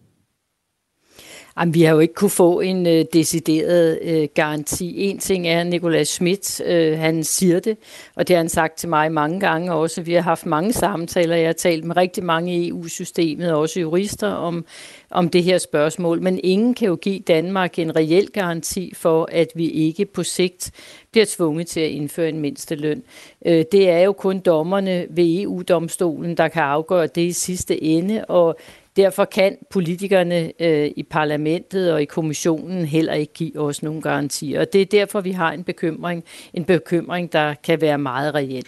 [1.60, 4.96] Jamen, vi har jo ikke kunne få en øh, decideret øh, garanti.
[4.96, 7.76] En ting er, Nikolaj Schmidt, øh, han siger det,
[8.14, 10.02] og det har han sagt til mig mange gange også.
[10.02, 14.28] Vi har haft mange samtaler, jeg har talt med rigtig mange i EU-systemet, også jurister,
[14.28, 14.64] om,
[15.10, 16.22] om det her spørgsmål.
[16.22, 20.70] Men ingen kan jo give Danmark en reel garanti for, at vi ikke på sigt
[21.10, 23.02] bliver tvunget til at indføre en mindsteløn.
[23.46, 28.24] Øh, det er jo kun dommerne ved EU-domstolen, der kan afgøre det i sidste ende,
[28.24, 28.58] og
[28.98, 34.60] Derfor kan politikerne øh, i parlamentet og i kommissionen heller ikke give os nogen garantier.
[34.60, 36.24] Og det er derfor, vi har en bekymring.
[36.54, 38.66] En bekymring, der kan være meget reel.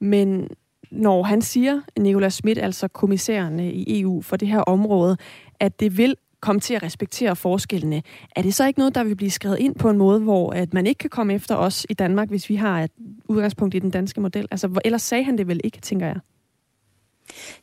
[0.00, 0.48] Men
[0.90, 5.16] når han siger, Nicolas Schmidt, altså kommissæren i EU for det her område,
[5.60, 8.02] at det vil komme til at respektere forskellene.
[8.36, 10.74] Er det så ikke noget, der vil blive skrevet ind på en måde, hvor at
[10.74, 12.90] man ikke kan komme efter os i Danmark, hvis vi har et
[13.28, 14.48] udgangspunkt i den danske model?
[14.50, 16.16] Altså, ellers sagde han det vel ikke, tænker jeg.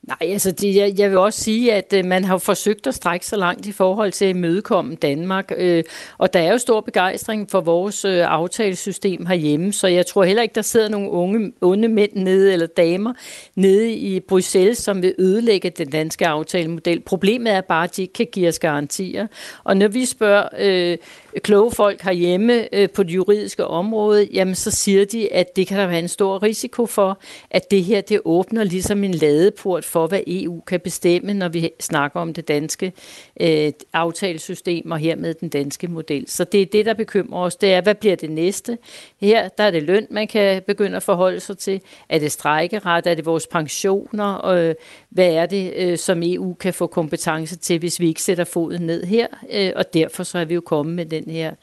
[0.04, 3.26] Nej, altså det, jeg, jeg vil også sige, at øh, man har forsøgt at strække
[3.26, 5.84] så langt i forhold til at imødekomme Danmark, øh,
[6.18, 10.44] og der er jo stor begejstring for vores øh, aftalesystem herhjemme, så jeg tror heller
[10.44, 13.14] ikke, der sidder nogle unge, onde mænd nede, eller damer
[13.56, 17.00] nede i Bruxelles, som vil ødelægge den danske aftalemodel.
[17.00, 19.28] Problemet er bare, at de ikke kan give os garantier,
[19.64, 20.98] og når vi spørger øh,
[21.44, 25.80] kloge folk herhjemme øh, på det juridiske område, jamen så siger de, at det kan
[25.80, 27.20] der være en stor risiko for,
[27.52, 31.70] at det her det åbner ligesom en ladeport for, hvad EU kan bestemme, når vi
[31.80, 32.94] snakker om det danske
[33.42, 36.26] øh, aftalesystem og hermed den danske model.
[36.28, 37.56] Så det er det, der bekymrer os.
[37.56, 38.78] Det er, hvad bliver det næste?
[39.22, 41.82] Her der er det løn, man kan begynde at forholde sig til.
[42.10, 43.08] Er det strækkeret?
[43.08, 44.34] Er det vores pensioner?
[44.34, 44.76] Og, øh,
[45.10, 48.82] hvad er det, øh, som EU kan få kompetence til, hvis vi ikke sætter foden
[48.82, 49.28] ned her?
[49.54, 51.56] Øh, og derfor så er vi jo kommet med den her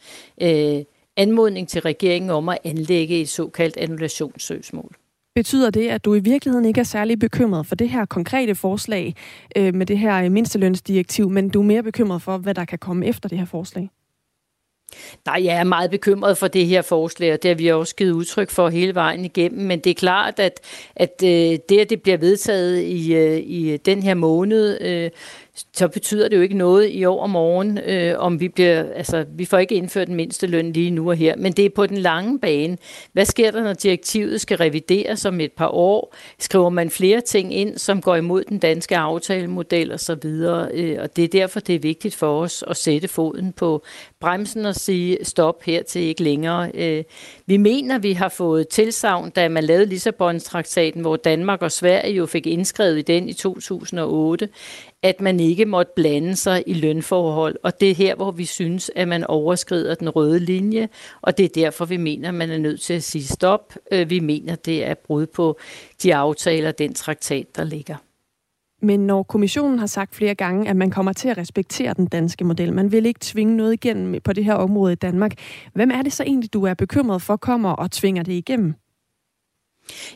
[0.43, 0.85] øh,
[1.17, 4.97] anmodning til regeringen om at anlægge et såkaldt annullationssøgsmål.
[5.35, 9.15] Betyder det, at du i virkeligheden ikke er særlig bekymret for det her konkrete forslag
[9.57, 13.07] øh, med det her mindstelønsdirektiv, men du er mere bekymret for, hvad der kan komme
[13.07, 13.91] efter det her forslag?
[15.27, 18.13] Nej, jeg er meget bekymret for det her forslag, og det har vi også givet
[18.13, 19.67] udtryk for hele vejen igennem.
[19.67, 20.61] Men det er klart, at,
[20.97, 25.11] at øh, det, at det bliver vedtaget i, øh, i den her måned, øh,
[25.75, 29.25] så betyder det jo ikke noget i år og morgen, øh, om vi bliver, altså
[29.29, 31.87] vi får ikke indført den mindste løn lige nu og her, men det er på
[31.87, 32.79] den lange bane.
[33.13, 36.15] Hvad sker der, når direktivet skal revideres om et par år?
[36.39, 40.99] Skriver man flere ting ind, som går imod den danske aftalemodel og så videre, øh,
[41.01, 43.85] og det er derfor, det er vigtigt for os at sætte foden på
[44.21, 46.71] bremsen og sige stop her til ikke længere.
[46.75, 47.05] Øh,
[47.47, 52.27] vi mener, vi har fået tilsavn, da man lavede Lissabon-traktaten, hvor Danmark og Sverige jo
[52.27, 54.49] fik indskrevet i den i 2008,
[55.05, 57.57] at man ikke måtte blande sig i lønforhold.
[57.63, 60.89] Og det er her, hvor vi synes, at man overskrider den røde linje,
[61.23, 63.75] og det er derfor, vi mener, at man er nødt til at sige stop.
[63.93, 65.59] Øh, vi mener, det er brud på
[66.03, 67.97] de aftaler, den traktat, der ligger.
[68.83, 72.45] Men når kommissionen har sagt flere gange, at man kommer til at respektere den danske
[72.45, 75.33] model, man vil ikke tvinge noget igennem på det her område i Danmark,
[75.75, 78.75] hvem er det så egentlig, du er bekymret for, kommer og tvinger det igennem?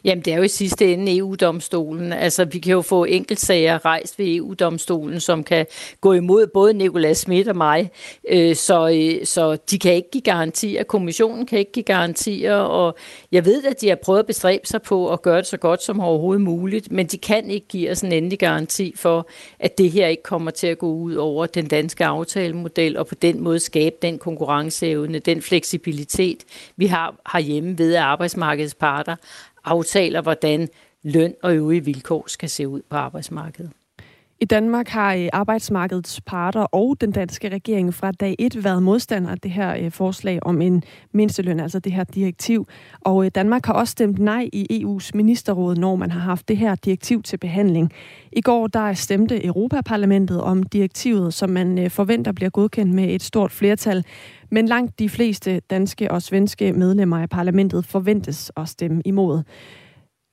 [0.05, 2.13] Jamen, det er jo i sidste ende EU-domstolen.
[2.13, 5.67] Altså, vi kan jo få enkeltsager rejst ved EU-domstolen, som kan
[6.01, 7.91] gå imod både Nicolas Schmidt og mig.
[8.29, 10.83] Øh, så, øh, så de kan ikke give garantier.
[10.83, 12.97] Kommissionen kan ikke give garantier, og
[13.33, 15.83] jeg ved, at de har prøvet at bestræbe sig på at gøre det så godt
[15.83, 19.91] som overhovedet muligt, men de kan ikke give os en endelig garanti for, at det
[19.91, 23.61] her ikke kommer til at gå ud over den danske aftalemodel, og på den måde
[23.61, 26.45] skabe den konkurrenceevne, den fleksibilitet,
[26.77, 29.17] vi har herhjemme ved, at arbejdsmarkedets parter
[29.69, 30.69] aftaler, hvordan
[31.03, 33.71] løn og øvrige vilkår skal se ud på arbejdsmarkedet.
[34.41, 39.33] I Danmark har øh, arbejdsmarkedets parter og den danske regering fra dag 1 været modstandere
[39.33, 40.83] af det her øh, forslag om en
[41.13, 42.67] mindsteløn, altså det her direktiv.
[43.01, 46.57] Og øh, Danmark har også stemt nej i EU's ministerråd, når man har haft det
[46.57, 47.93] her direktiv til behandling.
[48.33, 53.53] I går der stemte Europaparlamentet om direktivet, som man forventer bliver godkendt med et stort
[53.53, 54.05] flertal.
[54.51, 59.43] Men langt de fleste danske og svenske medlemmer af parlamentet forventes at stemme imod.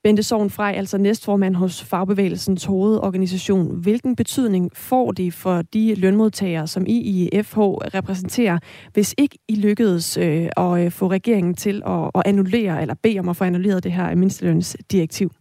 [0.06, 3.82] Bente Sovn altså næstformand hos Fagbevægelsens hovedorganisation.
[3.82, 8.60] Hvilken betydning får det for de lønmodtagere, som I i FH repræsenterer,
[8.94, 13.20] hvis ikke I lykkedes øh, at øh, få regeringen til at, at annullere, eller bede
[13.20, 15.32] om at få annulleret det her mindstelønsdirektiv?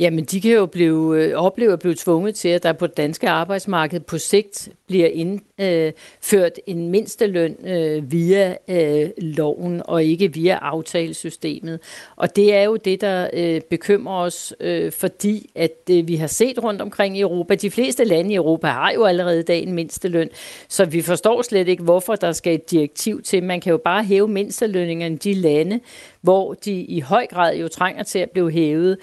[0.00, 2.96] Jamen, de kan jo blive, øh, opleve at blive tvunget til, at der på det
[2.96, 10.32] danske arbejdsmarked på sigt bliver indført øh, en mindsteløn øh, via øh, loven og ikke
[10.32, 11.80] via aftalesystemet.
[12.16, 16.26] Og det er jo det, der øh, bekymrer os, øh, fordi at øh, vi har
[16.26, 19.62] set rundt omkring i Europa, de fleste lande i Europa har jo allerede i dag
[19.62, 20.28] en mindsteløn,
[20.68, 23.42] så vi forstår slet ikke, hvorfor der skal et direktiv til.
[23.42, 25.80] Man kan jo bare hæve mindstelønningerne i de lande,
[26.20, 28.98] hvor de i høj grad jo trænger til at blive hævet.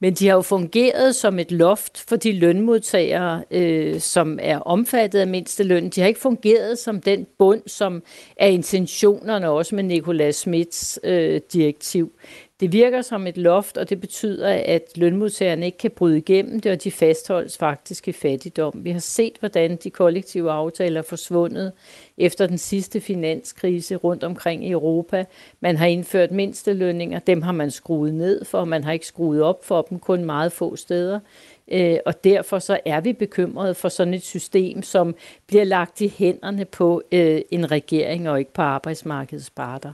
[0.00, 5.18] Men de har jo fungeret som et loft for de lønmodtagere, øh, som er omfattet
[5.18, 5.88] af mindsteløn.
[5.88, 8.02] De har ikke fungeret som den bund, som
[8.36, 12.12] er intentionerne også med Nicolas Smits øh, direktiv.
[12.60, 16.72] Det virker som et loft, og det betyder, at lønmodtagerne ikke kan bryde igennem det,
[16.72, 18.72] og de fastholdes faktisk i fattigdom.
[18.84, 21.72] Vi har set, hvordan de kollektive aftaler er forsvundet
[22.18, 25.24] efter den sidste finanskrise rundt omkring i Europa.
[25.60, 29.64] Man har indført mindstelønninger, dem har man skruet ned for, man har ikke skruet op
[29.64, 31.20] for dem, kun meget få steder.
[31.68, 35.14] Øh, og derfor så er vi bekymrede for sådan et system, som
[35.46, 39.92] bliver lagt i hænderne på øh, en regering og ikke på arbejdsmarkedets parter.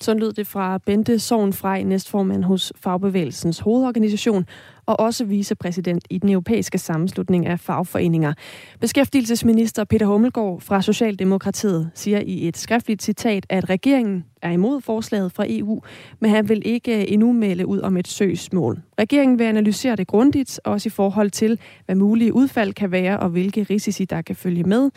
[0.00, 4.44] Så lød det fra Bente Sovnfrej, næstformand hos Fagbevægelsens hovedorganisation,
[4.86, 8.32] og også vicepræsident i den europæiske sammenslutning af fagforeninger.
[8.80, 15.32] Beskæftigelsesminister Peter Hummelgaard fra Socialdemokratiet siger i et skriftligt citat, at regeringen er imod forslaget
[15.32, 15.80] fra EU,
[16.20, 18.80] men han vil ikke øh, endnu melde ud om et søgsmål.
[18.98, 23.28] Regeringen vil analysere det grundigt, også i forhold til, hvad mulige udfald kan være og
[23.28, 24.90] hvilke risici, der kan følge med.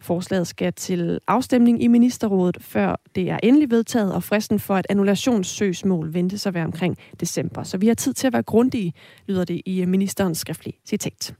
[0.00, 4.86] Forslaget skal til afstemning i ministerrådet, før det er endelig vedtaget, og fristen for et
[4.90, 7.62] annullationssøgsmål ventes at være omkring december.
[7.62, 8.92] Så vi har tid til at være grundige,
[9.26, 11.34] lyder det i ministerens skriftlige citat.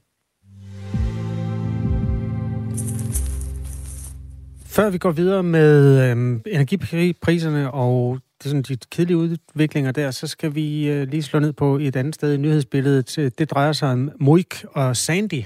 [4.65, 10.11] Før vi går videre med øhm, energipriserne og det er sådan de kedelige udviklinger der,
[10.11, 13.33] så skal vi øh, lige slå ned på et andet sted i nyhedsbilledet.
[13.37, 15.43] Det drejer sig om Moik og Sandy,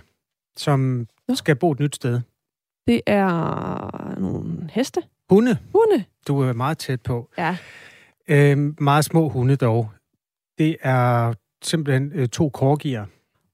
[0.58, 2.22] som skal bo et nyt sted.
[2.88, 5.02] Det er nogle heste.
[5.30, 5.58] Hunde.
[5.72, 6.04] Hunde.
[6.28, 7.30] Du er meget tæt på.
[7.38, 7.58] Ja.
[8.28, 9.90] Øhm, meget små hunde dog.
[10.58, 13.06] Det er simpelthen øh, to korgier.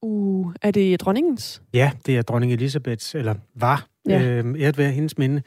[0.02, 1.62] Uh, er det dronningens?
[1.74, 3.88] Ja, det er dronning Elisabeths, eller var.
[4.10, 4.24] Ja.
[4.24, 5.42] Øhm, æret være hendes minde.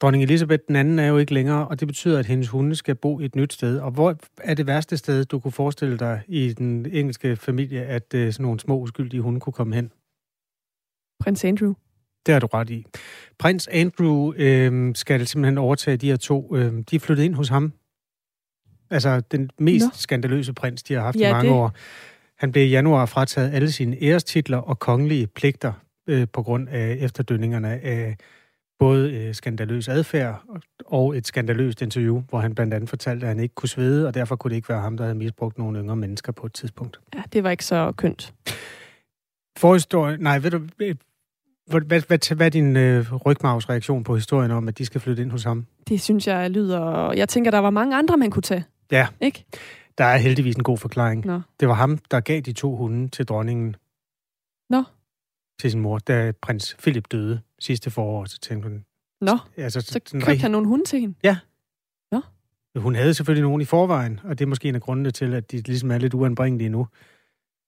[0.00, 2.94] Dronning Elisabeth den anden er jo ikke længere, og det betyder, at hendes hunde skal
[2.94, 3.78] bo et nyt sted.
[3.78, 8.14] Og hvor er det værste sted, du kunne forestille dig i den engelske familie, at
[8.14, 9.92] øh, sådan nogle små uskyldige hunde kunne komme hen?
[11.20, 11.74] Prins Andrew.
[12.26, 12.86] Det har du ret i.
[13.38, 16.56] Prins Andrew øh, skal simpelthen overtage de her to.
[16.56, 17.72] Øh, de er flyttet ind hos ham.
[18.90, 19.90] Altså den mest Nå.
[19.94, 21.56] skandaløse prins, de har haft ja, i mange det.
[21.56, 21.72] år.
[22.38, 25.72] Han blev i januar frataget alle sine ærestitler og kongelige pligter
[26.06, 28.16] øh, på grund af efterdønningerne af
[28.78, 30.42] både øh, skandaløs adfærd
[30.86, 34.14] og et skandaløst interview, hvor han blandt andet fortalte, at han ikke kunne svede, og
[34.14, 37.00] derfor kunne det ikke være ham, der havde misbrugt nogle yngre mennesker på et tidspunkt.
[37.14, 38.34] Ja, det var ikke så kønt.
[39.56, 40.60] Forhistorie, nej, ved du,
[41.66, 45.30] hvad, hvad, hvad er din øh, rygmavsreaktion på historien om, at de skal flytte ind
[45.30, 45.66] hos ham?
[45.88, 47.12] Det synes jeg lyder...
[47.12, 48.64] Jeg tænker, der var mange andre, man kunne tage.
[48.90, 49.08] Ja.
[49.20, 49.44] Ikke?
[49.98, 51.26] Der er heldigvis en god forklaring.
[51.26, 51.40] Nå.
[51.60, 53.76] Det var ham, der gav de to hunde til dronningen.
[54.70, 54.84] Nå.
[55.60, 58.24] Til sin mor, da prins Philip døde sidste forår.
[58.24, 58.84] Så tænkte hun...
[59.20, 60.40] Nå, altså, så købte rigtig...
[60.40, 61.14] han nogle hunde til hende?
[61.24, 61.36] Ja.
[62.12, 62.20] Nå.
[62.76, 65.50] Hun havde selvfølgelig nogen i forvejen, og det er måske en af grundene til, at
[65.50, 66.86] de ligesom er lidt uanbringelige nu.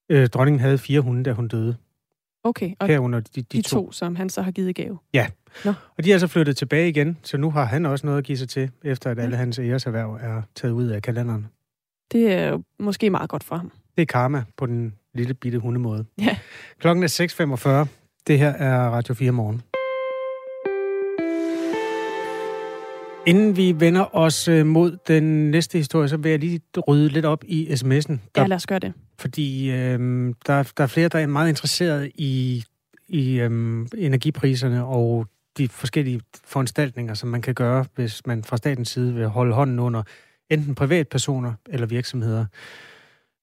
[0.09, 1.77] Øh, dronningen havde fire hunde, da hun døde.
[2.47, 3.75] Okay, og Herunder de, de, de to.
[3.75, 4.97] to, som han så har givet gave.
[5.13, 5.27] Ja,
[5.65, 5.73] Nå.
[5.97, 8.37] og de er så flyttet tilbage igen, så nu har han også noget at give
[8.37, 11.47] sig til, efter at alle hans æreserhverv er taget ud af kalenderen.
[12.11, 13.71] Det er jo måske meget godt for ham.
[13.95, 16.05] Det er karma på den lille bitte hundemåde.
[16.21, 16.37] Ja.
[16.79, 17.87] Klokken er 6.45.
[18.27, 19.61] Det her er Radio 4 morgen.
[23.27, 27.25] Inden vi vender os øh, mod den næste historie, så vil jeg lige rydde lidt
[27.25, 27.87] op i sms'en.
[28.35, 28.93] Der, ja, lad os gøre det.
[29.19, 29.99] Fordi øh,
[30.47, 32.63] der, der er flere, der er meget interesseret i,
[33.07, 38.89] i øh, energipriserne og de forskellige foranstaltninger, som man kan gøre, hvis man fra statens
[38.89, 40.03] side vil holde hånden under
[40.49, 42.45] enten privatpersoner eller virksomheder.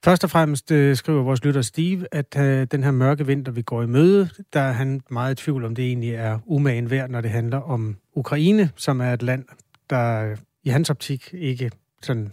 [0.05, 3.62] Først og fremmest øh, skriver vores lytter Steve, at øh, den her mørke vinter, vi
[3.62, 7.11] går i møde, der er han meget i tvivl om, det egentlig er umagen værd,
[7.11, 9.45] når det handler om Ukraine, som er et land,
[9.91, 11.70] der i hans optik ikke
[12.03, 12.33] sådan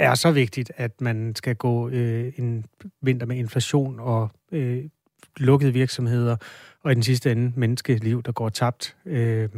[0.00, 2.64] er så vigtigt, at man skal gå øh, en
[3.02, 4.84] vinter med inflation og øh,
[5.36, 6.36] lukkede virksomheder,
[6.82, 8.96] og i den sidste ende menneskeliv, der går tabt.
[9.06, 9.48] Øh,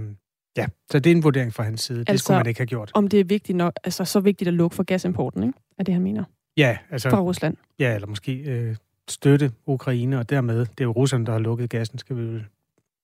[0.56, 1.98] ja, så det er en vurdering fra hans side.
[1.98, 2.90] Altså, det skulle man ikke have gjort.
[2.94, 5.58] Om det er vigtigt nok, altså så vigtigt at lukke for gasimporten, ikke?
[5.78, 6.24] Er det, han mener?
[6.56, 7.10] Ja, altså...
[7.10, 7.56] Fra Rusland.
[7.78, 8.76] Ja, eller måske øh,
[9.08, 12.44] støtte Ukraine, og dermed, det er jo russerne, der har lukket gassen, skal vi vel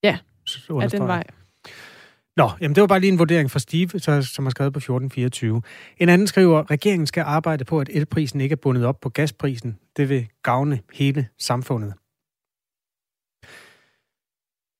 [0.02, 0.18] Ja,
[0.68, 1.24] er den vej.
[2.38, 5.62] Nå, jamen det var bare lige en vurdering fra Steve, som har skrevet på 1424.
[5.98, 9.78] En anden skriver, regeringen skal arbejde på, at elprisen ikke er bundet op på gasprisen.
[9.96, 11.94] Det vil gavne hele samfundet.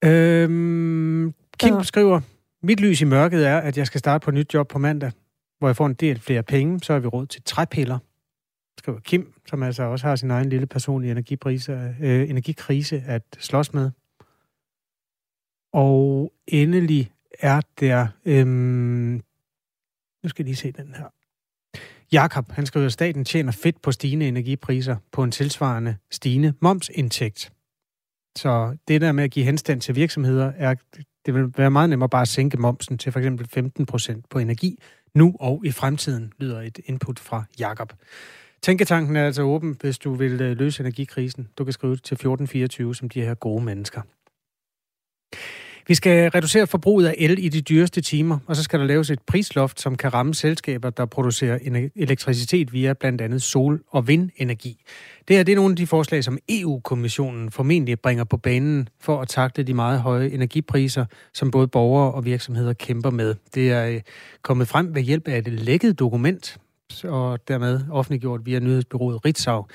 [0.05, 1.83] Øhm, Kim ja.
[1.83, 2.21] skriver,
[2.63, 5.13] mit lys i mørket er, at jeg skal starte på et nyt job på mandag,
[5.59, 7.99] hvor jeg får en del flere penge, så har vi råd til træpiller.
[8.79, 13.75] Skriver Kim, som altså også har sin egen lille personlige energiprise, øh, energikrise at slås
[13.75, 13.91] med.
[15.73, 18.07] Og endelig er der...
[18.24, 19.22] Øhm,
[20.22, 21.07] nu skal jeg lige se den her.
[22.12, 27.53] Jakob, han skriver, at staten tjener fedt på stigende energipriser på en tilsvarende stigende momsindtægt.
[28.36, 30.74] Så det der med at give henstand til virksomheder, er,
[31.26, 34.39] det vil være meget nemmere bare at sænke momsen til for eksempel 15 procent på
[34.39, 34.78] energi,
[35.14, 37.93] nu og i fremtiden, lyder et input fra Jakob.
[38.62, 41.49] Tænketanken er altså åben, hvis du vil øh, løse energikrisen.
[41.59, 44.03] Du kan skrive til 1424 som de her gode mennesker.
[45.89, 49.11] Vi skal reducere forbruget af el i de dyreste timer, og så skal der laves
[49.11, 54.84] et prisloft, som kan ramme selskaber, der producerer elektricitet via blandt andet sol- og vindenergi.
[55.28, 59.20] Det her det er nogle af de forslag, som EU-kommissionen formentlig bringer på banen for
[59.20, 63.34] at takle de meget høje energipriser, som både borgere og virksomheder kæmper med.
[63.55, 64.01] Det er øh,
[64.43, 66.59] kommet frem ved hjælp af et lækket dokument,
[67.05, 69.66] og dermed offentliggjort via nyhedsbyrået Ritzau.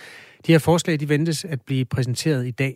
[0.48, 2.76] De her forslag de ventes at blive præsenteret i dag.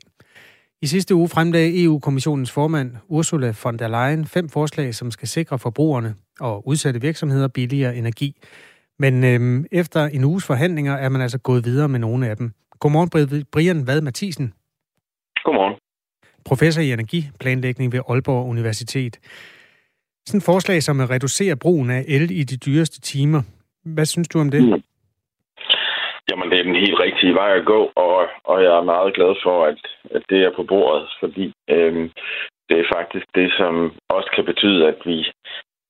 [0.82, 5.60] I sidste uge fremlagde EU-kommissionens formand Ursula von der Leyen fem forslag, som skal sikre
[5.60, 8.36] forbrugerne og udsatte virksomheder billigere energi.
[9.00, 12.52] Men øhm, efter en uges forhandlinger er man altså gået videre med nogle af dem.
[12.80, 14.54] Godmorgen, Brian Vad Mathisen.
[15.44, 15.76] Godmorgen.
[16.46, 19.20] Professor i energiplanlægning ved Aalborg Universitet.
[20.28, 23.42] Sådan et forslag som at reducere brugen af el i de dyreste timer.
[23.86, 24.64] Hvad synes du om det?
[24.64, 24.82] Mm.
[26.30, 29.36] Jamen, det er den helt rigtige vej at gå, og, og jeg er meget glad
[29.44, 29.80] for, at,
[30.12, 32.12] at det er på bordet, fordi øhm,
[32.70, 35.32] det er faktisk det, som også kan betyde, at vi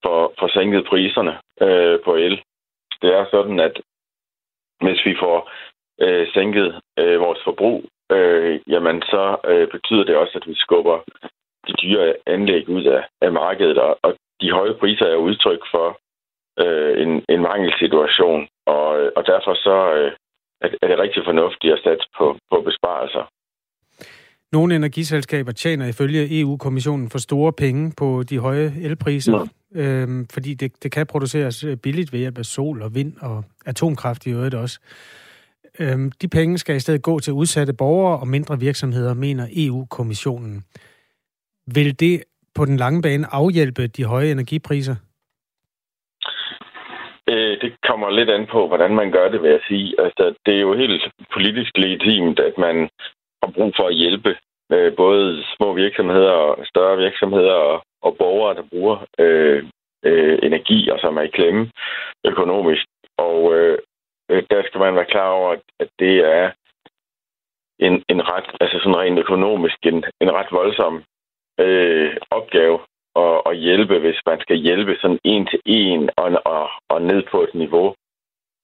[0.04, 2.42] får, får sænket priserne øh, på el.
[3.02, 3.82] Det er sådan, at
[4.82, 5.52] hvis vi får
[6.02, 10.98] øh, sænket øh, vores forbrug, øh, jamen så øh, betyder det også, at vi skubber
[11.68, 16.00] de dyre anlæg ud af, af markedet, og, og de høje priser er udtryk for
[16.60, 20.12] øh, en, en mangelsituation, og, og derfor så øh,
[20.62, 23.24] er det rigtig fornuftigt at satse på, på besparelser.
[24.52, 29.82] Nogle energiselskaber tjener ifølge EU-kommissionen for store penge på de høje elpriser, ja.
[29.82, 34.26] øhm, fordi det, det kan produceres billigt ved hjælp af sol og vind og atomkraft
[34.26, 34.80] i øvrigt også.
[35.80, 40.64] Øhm, de penge skal i stedet gå til udsatte borgere og mindre virksomheder, mener EU-kommissionen.
[41.76, 42.24] Vil det
[42.56, 44.96] på den lange bane afhjælpe de høje energipriser?
[47.30, 49.96] Øh, det kommer lidt an på, hvordan man gør det, vil jeg sige.
[50.00, 51.04] Altså, det er jo helt
[51.34, 52.90] politisk legitimt, at man
[53.44, 54.38] har brug for at hjælpe
[54.72, 59.64] øh, både små virksomheder og større virksomheder og, og borgere, der bruger øh,
[60.06, 61.72] øh, energi og som er i klemme
[62.26, 62.86] økonomisk.
[63.18, 63.78] Og øh,
[64.32, 66.52] øh der skal man være klar over, at det er
[67.80, 71.04] en, en ret, altså sådan rent økonomisk, en, en ret voldsom
[71.60, 72.80] øh, opgave
[73.24, 77.24] at, at hjælpe, hvis man skal hjælpe sådan en til en og, og, og ned
[77.32, 77.96] på et niveau,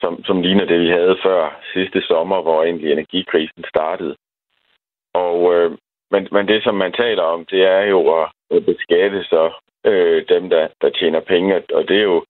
[0.01, 4.15] som, som ligner det, vi havde før sidste sommer, hvor egentlig energikrisen startede.
[5.13, 5.71] Og, øh,
[6.11, 9.43] men, men det, som man taler om, det er jo at beskatte så
[9.85, 11.61] øh, dem, der, der tjener penge.
[11.73, 12.25] Og det er jo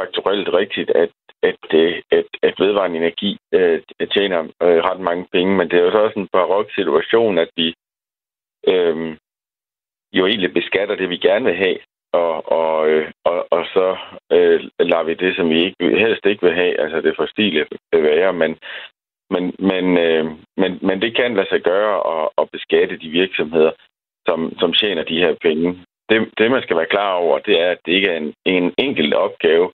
[0.00, 1.10] faktuelt rigtigt, at,
[1.42, 1.56] at,
[2.10, 3.82] at, at vedvarende energi øh,
[4.14, 7.50] tjener øh, ret mange penge, men det er jo så også en barok situation, at
[7.56, 7.74] vi
[8.68, 9.16] øh,
[10.12, 11.78] jo egentlig beskatter det, vi gerne vil have.
[12.12, 13.96] Og, og, øh, og, og så
[14.32, 18.32] øh, lader vi det, som vi ikke, helst ikke vil have, altså det fossile være,
[18.32, 18.56] men,
[19.30, 20.24] men, men, øh,
[20.56, 23.72] men, men det kan lade sig gøre at, at beskatte de virksomheder,
[24.28, 25.84] som, som tjener de her penge.
[26.08, 28.74] Det, det, man skal være klar over, det er, at det ikke er en, en
[28.78, 29.72] enkelt opgave,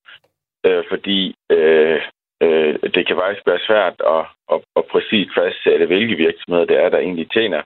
[0.66, 2.01] øh, fordi øh,
[2.43, 6.89] øh, det kan faktisk være svært at, at, at præcis fastsætte, hvilke virksomheder det er,
[6.89, 7.62] der egentlig tjener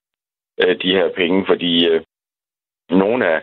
[0.63, 2.01] øh, de her penge, fordi øh,
[2.91, 3.43] nogle af,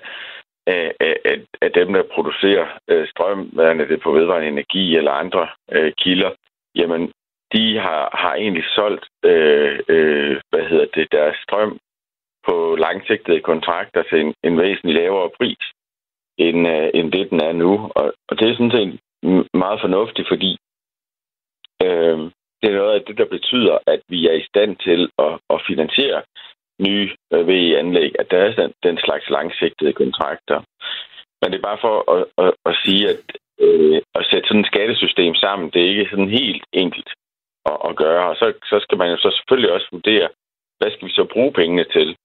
[0.68, 5.48] af, af, af dem, der producerer øh, strøm, hvad det på vedvarende energi eller andre
[5.72, 6.32] øh, kilder,
[6.76, 7.12] jamen,
[7.54, 11.80] de har, har egentlig solgt øh, øh, hvad hedder det, deres strøm
[12.48, 15.64] på langsigtede kontrakter til en, en væsentlig lavere pris,
[16.38, 17.92] end, øh, end det, den er nu.
[17.96, 19.00] Og, og det er sådan set
[19.54, 20.58] meget fornuftigt, fordi
[21.84, 22.20] øh,
[22.62, 25.62] det er noget af det, der betyder, at vi er i stand til at, at
[25.68, 26.22] finansiere
[26.80, 30.60] nye øh, VE-anlæg, at der er den, den slags langsigtede kontrakter.
[31.42, 33.20] Men det er bare for at, at, at sige, at
[33.66, 37.10] øh, at sætte sådan et skattesystem sammen, det er ikke sådan helt enkelt
[37.66, 38.24] at, at gøre.
[38.30, 40.28] Og så, så skal man jo så selvfølgelig også vurdere,
[40.80, 42.16] hvad skal vi så bruge pengene til?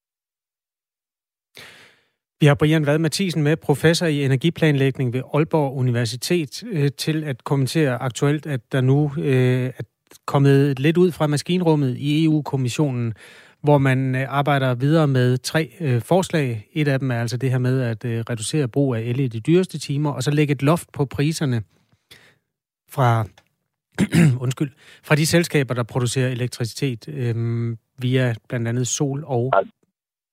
[2.40, 7.44] Vi har Brian Vad Mathisen med, professor i energiplanlægning ved Aalborg Universitet, øh, til at
[7.44, 9.84] kommentere aktuelt, at der nu øh, er
[10.26, 13.14] kommet lidt ud fra maskinrummet i EU-kommissionen,
[13.64, 16.46] hvor man øh, arbejder videre med tre øh, forslag.
[16.72, 19.28] Et af dem er altså det her med at øh, reducere brug af el i
[19.28, 21.58] de dyreste timer, og så lægge et loft på priserne
[22.94, 23.24] fra,
[24.44, 24.70] undskyld,
[25.08, 27.34] fra de selskaber, der producerer elektricitet øh,
[28.02, 29.52] via blandt andet sol og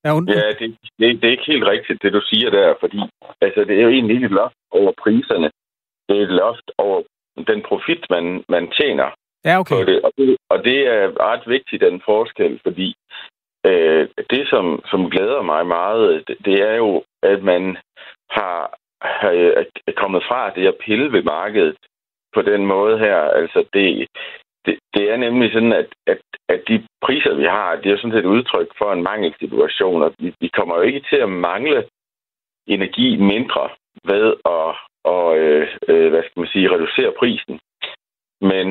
[0.04, 3.00] Ja, ja det, det, det er ikke helt rigtigt, det du siger der, fordi
[3.40, 5.50] altså, det er jo egentlig ikke et loft over priserne.
[6.08, 7.02] Det er et loft over
[7.50, 9.08] den profit, man, man tjener.
[9.44, 9.76] Ja, okay.
[9.76, 10.02] På det.
[10.02, 12.94] Og, det, og det er ret vigtigt, den forskel, fordi
[13.66, 17.76] øh, det, som, som glæder mig meget, det, det er jo, at man
[18.30, 19.30] har, har
[19.86, 21.76] er kommet fra det at pille ved markedet
[22.34, 23.16] på den måde her.
[23.16, 24.08] Altså, det,
[24.66, 28.12] det, det er nemlig sådan, at, at, at de priser, vi har, det er sådan
[28.12, 31.84] set udtryk for en mangelsituation, og vi, vi kommer jo ikke til at mangle
[32.66, 33.68] energi mindre
[34.04, 37.60] ved at og, øh, øh, hvad skal man sige, reducere prisen.
[38.40, 38.66] Men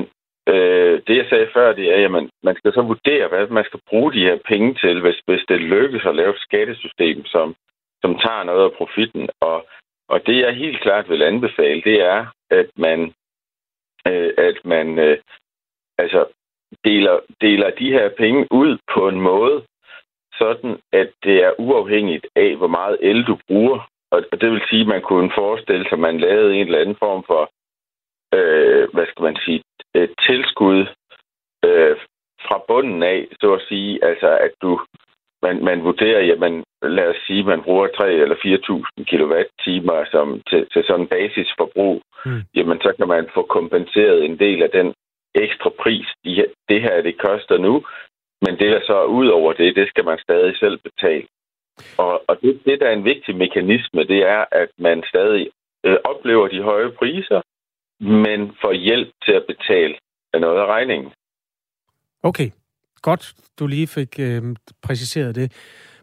[0.50, 3.66] øh, det, jeg sagde før, det er, at man, man skal så vurdere, hvad man
[3.66, 7.56] skal bruge de her penge til, hvis, hvis det lykkes at lave et skattesystem, som,
[8.02, 9.30] som tager noget af profitten.
[9.40, 9.68] Og,
[10.10, 13.14] og det, jeg helt klart vil anbefale, det er, at man,
[14.08, 15.18] øh, at man øh,
[15.98, 16.26] altså
[16.86, 19.64] deler, deler de her penge ud på en måde,
[20.34, 23.90] sådan at det er uafhængigt af, hvor meget el du bruger.
[24.12, 26.96] Og det vil sige, at man kunne forestille sig, at man lavede en eller anden
[26.96, 27.52] form for,
[28.34, 29.64] øh, hvad skal man sige,
[30.28, 30.80] tilskud
[31.66, 31.96] øh,
[32.48, 34.80] fra bunden af, så at sige, altså at du,
[35.42, 40.68] man, man vurderer, jamen lad os sige, man bruger 3 eller 4.000 kWh som, til,
[40.74, 42.42] til sådan en basisforbrug, mm.
[42.56, 44.94] jamen så kan man få kompenseret en del af den
[45.36, 47.84] ekstra pris, de, det her det koster nu,
[48.42, 51.28] men det, der så er ud over det, det skal man stadig selv betale.
[51.98, 55.50] Og, og det, det, der er en vigtig mekanisme, det er, at man stadig
[55.86, 57.42] øh, oplever de høje priser,
[58.02, 59.96] men får hjælp til at betale
[60.34, 61.12] noget af regningen.
[62.24, 62.50] Okay,
[63.02, 64.42] godt, du lige fik øh,
[64.82, 65.52] præciseret det.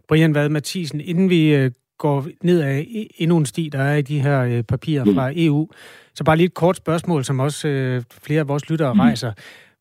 [0.09, 2.87] Brian Vad Mathisen, inden vi øh, går ned af
[3.17, 5.15] endnu en sti, der er i de her øh, papirer mm.
[5.15, 5.69] fra EU,
[6.15, 9.01] så bare lige et kort spørgsmål, som også øh, flere af vores lyttere mm.
[9.01, 9.33] rejser.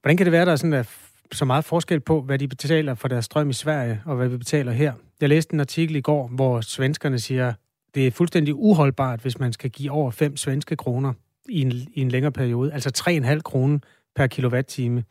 [0.02, 0.90] Hvordan kan det være, der er sådan, at
[1.32, 4.38] så meget forskel på, hvad de betaler for deres strøm i Sverige, og hvad vi
[4.38, 4.94] betaler her?
[5.22, 7.54] Jeg læste en artikel i går, hvor svenskerne siger,
[7.96, 11.14] det er fuldstændig uholdbart, hvis man skal give over 5 svenske kroner
[11.50, 12.74] i en, i en længere periode.
[12.74, 13.80] Altså 3,5 kroner
[14.16, 15.04] per kilowatt-time.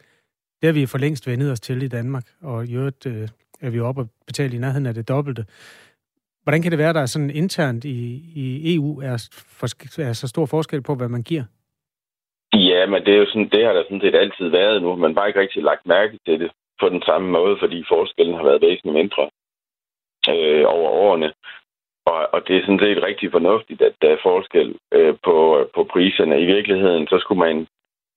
[0.60, 3.28] Det har vi for længst vendet os til i Danmark, og i øvrigt øh,
[3.60, 5.44] er vi oppe og betale i nærheden af det dobbelte.
[6.42, 7.98] Hvordan kan det være, at der sådan internt i,
[8.34, 9.28] i EU er,
[9.58, 9.66] for,
[10.02, 11.44] er så stor forskel på, hvad man giver?
[12.54, 14.96] Ja, men det er jo sådan, det har der sådan set altid været nu.
[14.96, 18.44] Man bare ikke rigtig lagt mærke til det på den samme måde, fordi forskellen har
[18.44, 19.24] været væsentligt mindre
[20.32, 21.32] øh, over årene.
[22.06, 25.36] Og, og det er sådan set rigtig fornuftigt, at der er forskel øh, på,
[25.74, 26.40] på priserne.
[26.40, 27.66] I virkeligheden, så skulle man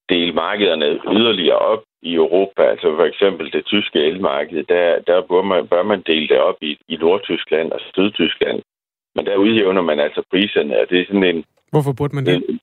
[0.10, 2.64] dele markederne yderligere op i Europa.
[2.64, 6.60] Altså for eksempel det tyske elmarked, der, der bør, man, bør man dele det op
[6.62, 8.62] i, i Nordtyskland og Sydtyskland.
[9.16, 11.46] Men der udjævner man altså priserne, og det er sådan en...
[11.72, 12.36] Hvorfor burde man det?
[12.36, 12.60] En,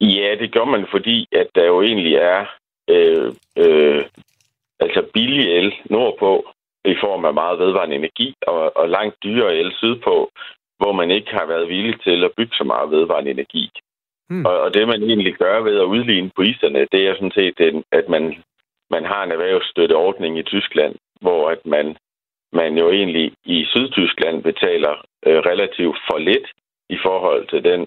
[0.00, 2.46] ja, det gør man, fordi at der jo egentlig er
[2.88, 4.02] øh, øh,
[4.80, 6.46] altså billig el nordpå
[6.84, 10.30] i form af meget vedvarende energi, og, og langt dyrere el sydpå,
[10.78, 13.70] hvor man ikke har været villig til at bygge så meget vedvarende energi.
[14.28, 14.46] Hmm.
[14.46, 18.08] Og, og det, man egentlig gør ved at udligne priserne, det er sådan set, at
[18.08, 18.24] man
[18.94, 21.96] man har en erhvervsstøtteordning i Tyskland, hvor at man,
[22.52, 24.94] man jo egentlig i Sydtyskland betaler
[25.26, 26.48] øh, relativt for lidt
[26.96, 27.80] i forhold til den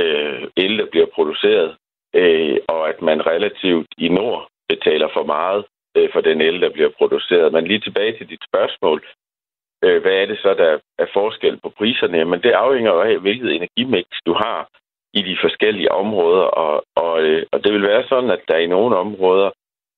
[0.00, 1.76] øh, el, der bliver produceret,
[2.14, 5.64] øh, og at man relativt i nord betaler for meget
[5.96, 7.52] øh, for den el, der bliver produceret.
[7.52, 9.06] Men lige tilbage til dit spørgsmål.
[9.84, 12.24] Øh, hvad er det så, der er forskel på priserne?
[12.24, 14.68] Men det afhænger af, hvilket energimix du har
[15.12, 16.42] i de forskellige områder.
[16.42, 19.50] Og, og, øh, og det vil være sådan, at der i nogle områder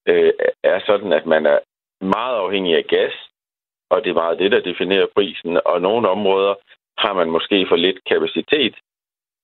[0.09, 0.33] øh,
[0.63, 1.59] er sådan, at man er
[2.01, 3.15] meget afhængig af gas,
[3.91, 5.61] og det er meget det, der definerer prisen.
[5.65, 6.55] Og nogle områder
[6.99, 8.75] har man måske for lidt kapacitet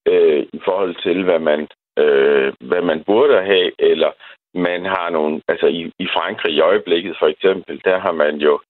[0.08, 4.12] øh, i forhold til, hvad man, øh, hvad man burde have, eller
[4.54, 8.60] man har nogle, altså i, i Frankrig i øjeblikket for eksempel, der har man jo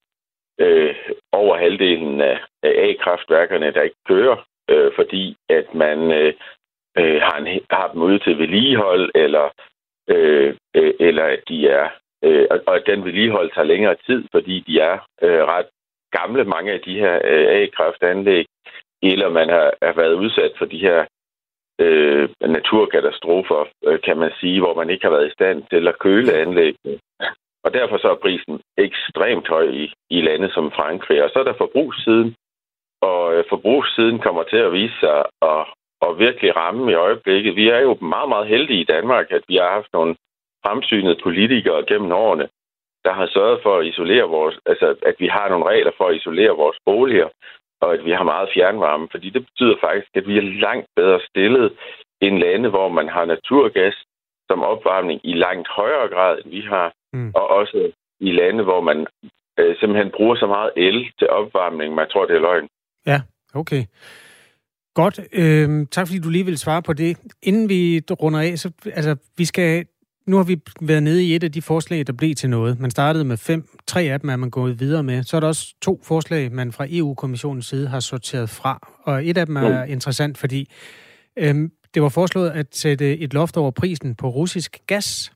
[0.60, 0.94] øh,
[1.32, 4.36] over halvdelen af, af A-kraftværkerne, der ikke kører,
[4.70, 6.34] øh, fordi at man øh,
[6.98, 9.50] øh, har, en, har dem ude til vedligehold, eller,
[10.08, 11.88] øh, øh, eller at de er,
[12.24, 15.66] øh, og at den vedligehold tager længere tid, fordi de er øh, ret
[16.10, 18.46] gamle, mange af de her øh, A-kraftanlæg,
[19.02, 21.04] eller man har, har været udsat for de her
[21.80, 25.98] øh, naturkatastrofer, øh, kan man sige, hvor man ikke har været i stand til at
[25.98, 26.98] køle anlæggene.
[27.64, 31.24] Og derfor så er prisen ekstremt høj i, i lande som Frankrig.
[31.24, 32.34] Og så er der forbrugssiden,
[33.00, 35.64] og øh, forbrugssiden kommer til at vise sig at,
[36.06, 37.56] at virkelig ramme i øjeblikket.
[37.56, 40.16] Vi er jo meget, meget heldige i Danmark, at vi har haft nogle
[40.64, 42.48] fremsynede politikere gennem årene,
[43.04, 46.16] der har sørget for at isolere vores, altså at vi har nogle regler for at
[46.16, 47.28] isolere vores boliger,
[47.82, 51.20] og at vi har meget fjernvarme, fordi det betyder faktisk, at vi er langt bedre
[51.30, 51.72] stillet
[52.20, 53.96] end lande, hvor man har naturgas
[54.50, 57.32] som opvarmning i langt højere grad, end vi har, mm.
[57.34, 59.06] og også i lande, hvor man
[59.58, 62.68] øh, simpelthen bruger så meget el til opvarmning, man tror, det er løgn.
[63.06, 63.20] Ja,
[63.54, 63.82] okay.
[64.94, 65.20] Godt.
[65.32, 67.18] Øh, tak fordi du lige vil svare på det.
[67.42, 69.86] Inden vi runder af, så altså, vi skal
[70.26, 72.80] nu har vi været nede i et af de forslag, der blev til noget.
[72.80, 73.68] Man startede med fem.
[73.86, 75.22] Tre af dem er man gået videre med.
[75.22, 78.88] Så er der også to forslag, man fra EU-kommissionens side har sorteret fra.
[79.02, 80.70] Og et af dem er interessant, fordi
[81.36, 85.32] øhm, det var foreslået at sætte et loft over prisen på russisk gas.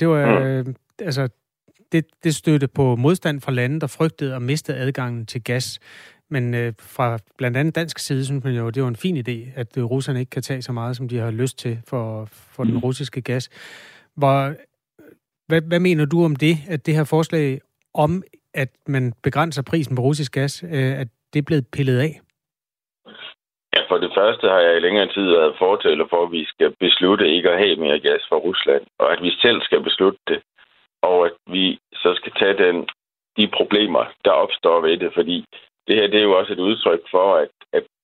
[0.00, 0.66] Det var øh,
[0.98, 1.28] altså
[1.92, 5.78] det, det støtte på modstand fra lande, der frygtede at miste adgangen til gas.
[6.30, 9.50] Men øh, fra blandt andet dansk side synes man jo, det var en fin idé,
[9.54, 12.64] at øh, russerne ikke kan tage så meget, som de har lyst til for, for
[12.64, 13.48] den russiske gas.
[14.20, 14.36] Hvor,
[15.48, 17.60] hvad, hvad mener du om det, at det her forslag
[17.94, 18.22] om,
[18.54, 22.20] at man begrænser prisen på russisk gas, øh, at det er blevet pillet af?
[23.74, 26.74] Ja, for det første har jeg i længere tid været fortaler for, at vi skal
[26.80, 30.40] beslutte ikke at have mere gas fra Rusland, og at vi selv skal beslutte det,
[31.02, 32.88] og at vi så skal tage den,
[33.36, 35.44] de problemer, der opstår ved det, fordi
[35.86, 37.57] det her det er jo også et udtryk for, at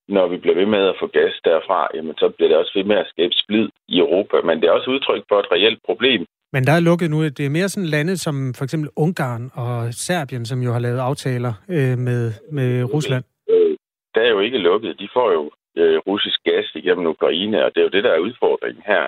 [0.09, 2.85] når vi bliver ved med at få gas derfra, jamen, så bliver det også ved
[2.85, 4.37] med at skabe splid i Europa.
[4.45, 6.27] Men det er også udtryk for et reelt problem.
[6.53, 9.95] Men der er lukket nu, det er mere sådan lande som for eksempel Ungarn og
[10.05, 13.25] Serbien, som jo har lavet aftaler øh, med, med Rusland.
[13.51, 13.77] Øh,
[14.15, 15.01] der er jo ikke lukket.
[15.01, 18.27] De får jo øh, russisk gas igennem Ukraine, og det er jo det, der er
[18.27, 19.05] udfordringen her.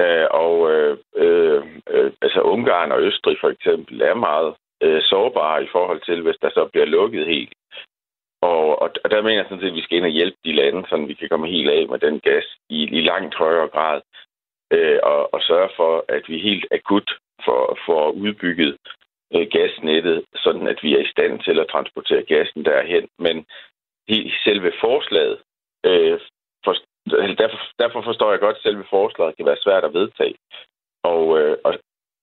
[0.00, 1.62] Øh, og øh, øh,
[2.22, 6.50] altså Ungarn og Østrig for eksempel er meget øh, sårbare i forhold til, hvis der
[6.50, 7.52] så bliver lukket helt.
[8.40, 10.52] Og, og, og der mener jeg sådan set, at vi skal ind og hjælpe de
[10.52, 14.00] lande, så vi kan komme helt af med den gas i, i langt højere grad.
[14.72, 17.10] Øh, og, og sørge for, at vi helt akut
[17.44, 18.76] får, får udbygget
[19.34, 23.08] øh, gasnettet, sådan at vi er i stand til at transportere gassen derhen.
[23.18, 23.46] Men
[24.08, 25.38] i selve forslaget,
[25.86, 26.20] øh,
[26.64, 26.74] for,
[27.42, 30.34] derfor, derfor forstår jeg godt, at selve forslaget kan være svært at vedtage.
[31.02, 31.72] Og, øh, og,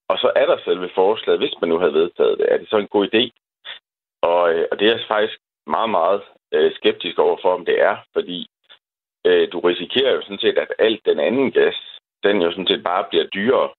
[0.10, 2.78] og så er der selve forslaget, hvis man nu havde vedtaget det, er det så
[2.78, 3.24] en god idé?
[4.22, 6.22] Og, øh, og det er faktisk meget, meget
[6.54, 8.48] øh, skeptisk overfor, om det er, fordi
[9.26, 11.76] øh, du risikerer jo sådan set, at alt den anden gas,
[12.24, 13.70] den jo sådan set bare bliver dyrere.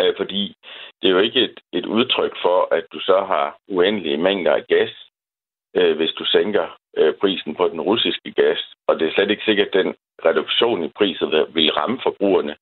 [0.00, 0.56] Øh, fordi
[1.02, 4.66] det er jo ikke et, et udtryk for, at du så har uendelige mængder af
[4.66, 4.90] gas,
[5.76, 8.74] øh, hvis du sænker øh, prisen på den russiske gas.
[8.88, 12.56] Og det er slet ikke sikkert, at den reduktion i priset vil ramme forbrugerne,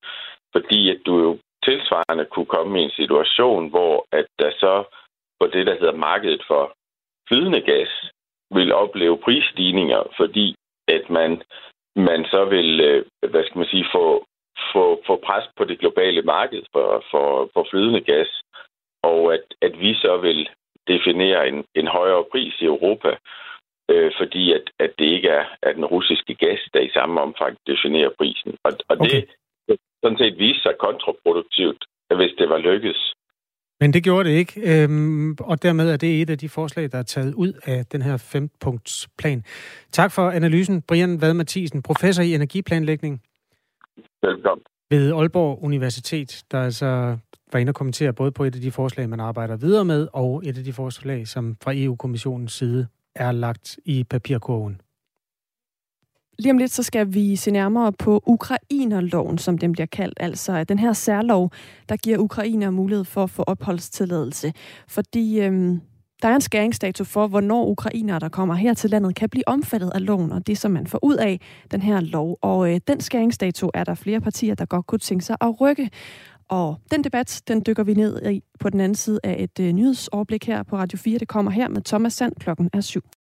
[0.52, 4.84] fordi at du jo tilsvarende kunne komme i en situation, hvor at der så
[5.40, 6.76] på det, der hedder markedet for
[7.32, 7.92] flydende gas
[8.54, 10.54] vil opleve prisstigninger, fordi
[10.88, 11.42] at man,
[11.96, 14.24] man så vil, øh, hvad skal man sige, få,
[14.72, 18.42] få, få pres på det globale marked for, for, for flydende gas,
[19.02, 20.48] og at, at vi så vil
[20.88, 23.16] definere en, en højere pris i Europa,
[23.90, 27.56] øh, fordi at, at det ikke er, er den russiske gas, der i samme omfang
[27.66, 28.56] definerer prisen.
[28.64, 29.22] Og, og okay.
[29.68, 31.84] det sådan set viste sig kontraproduktivt,
[32.16, 33.11] hvis det var lykkedes.
[33.82, 36.98] Men det gjorde det ikke, øhm, og dermed er det et af de forslag, der
[36.98, 39.44] er taget ud af den her fempunktsplan.
[39.92, 43.22] Tak for analysen, Brian Vad Mathisen, professor i energiplanlægning.
[44.22, 44.64] Velkommen.
[44.90, 47.16] Ved Aalborg Universitet, der altså
[47.52, 50.42] var inde og kommentere både på et af de forslag, man arbejder videre med, og
[50.44, 54.80] et af de forslag, som fra EU-kommissionens side er lagt i papirkurven.
[56.38, 60.18] Lige om lidt, så skal vi se nærmere på Ukrainerloven, som den bliver kaldt.
[60.20, 61.50] Altså den her særlov,
[61.88, 64.52] der giver ukrainer mulighed for at få opholdstilladelse.
[64.88, 65.80] Fordi øhm,
[66.22, 69.90] der er en skæringsdato for, hvornår ukrainere, der kommer her til landet, kan blive omfattet
[69.94, 72.38] af loven, og det som man får ud af den her lov.
[72.42, 75.90] Og øh, den skæringsdato er der flere partier, der godt kunne tænke sig at rykke.
[76.48, 79.72] Og den debat, den dykker vi ned i på den anden side af et øh,
[79.72, 81.18] nyhedsoverblik her på Radio 4.
[81.18, 83.02] Det kommer her med Thomas Sand klokken er syv.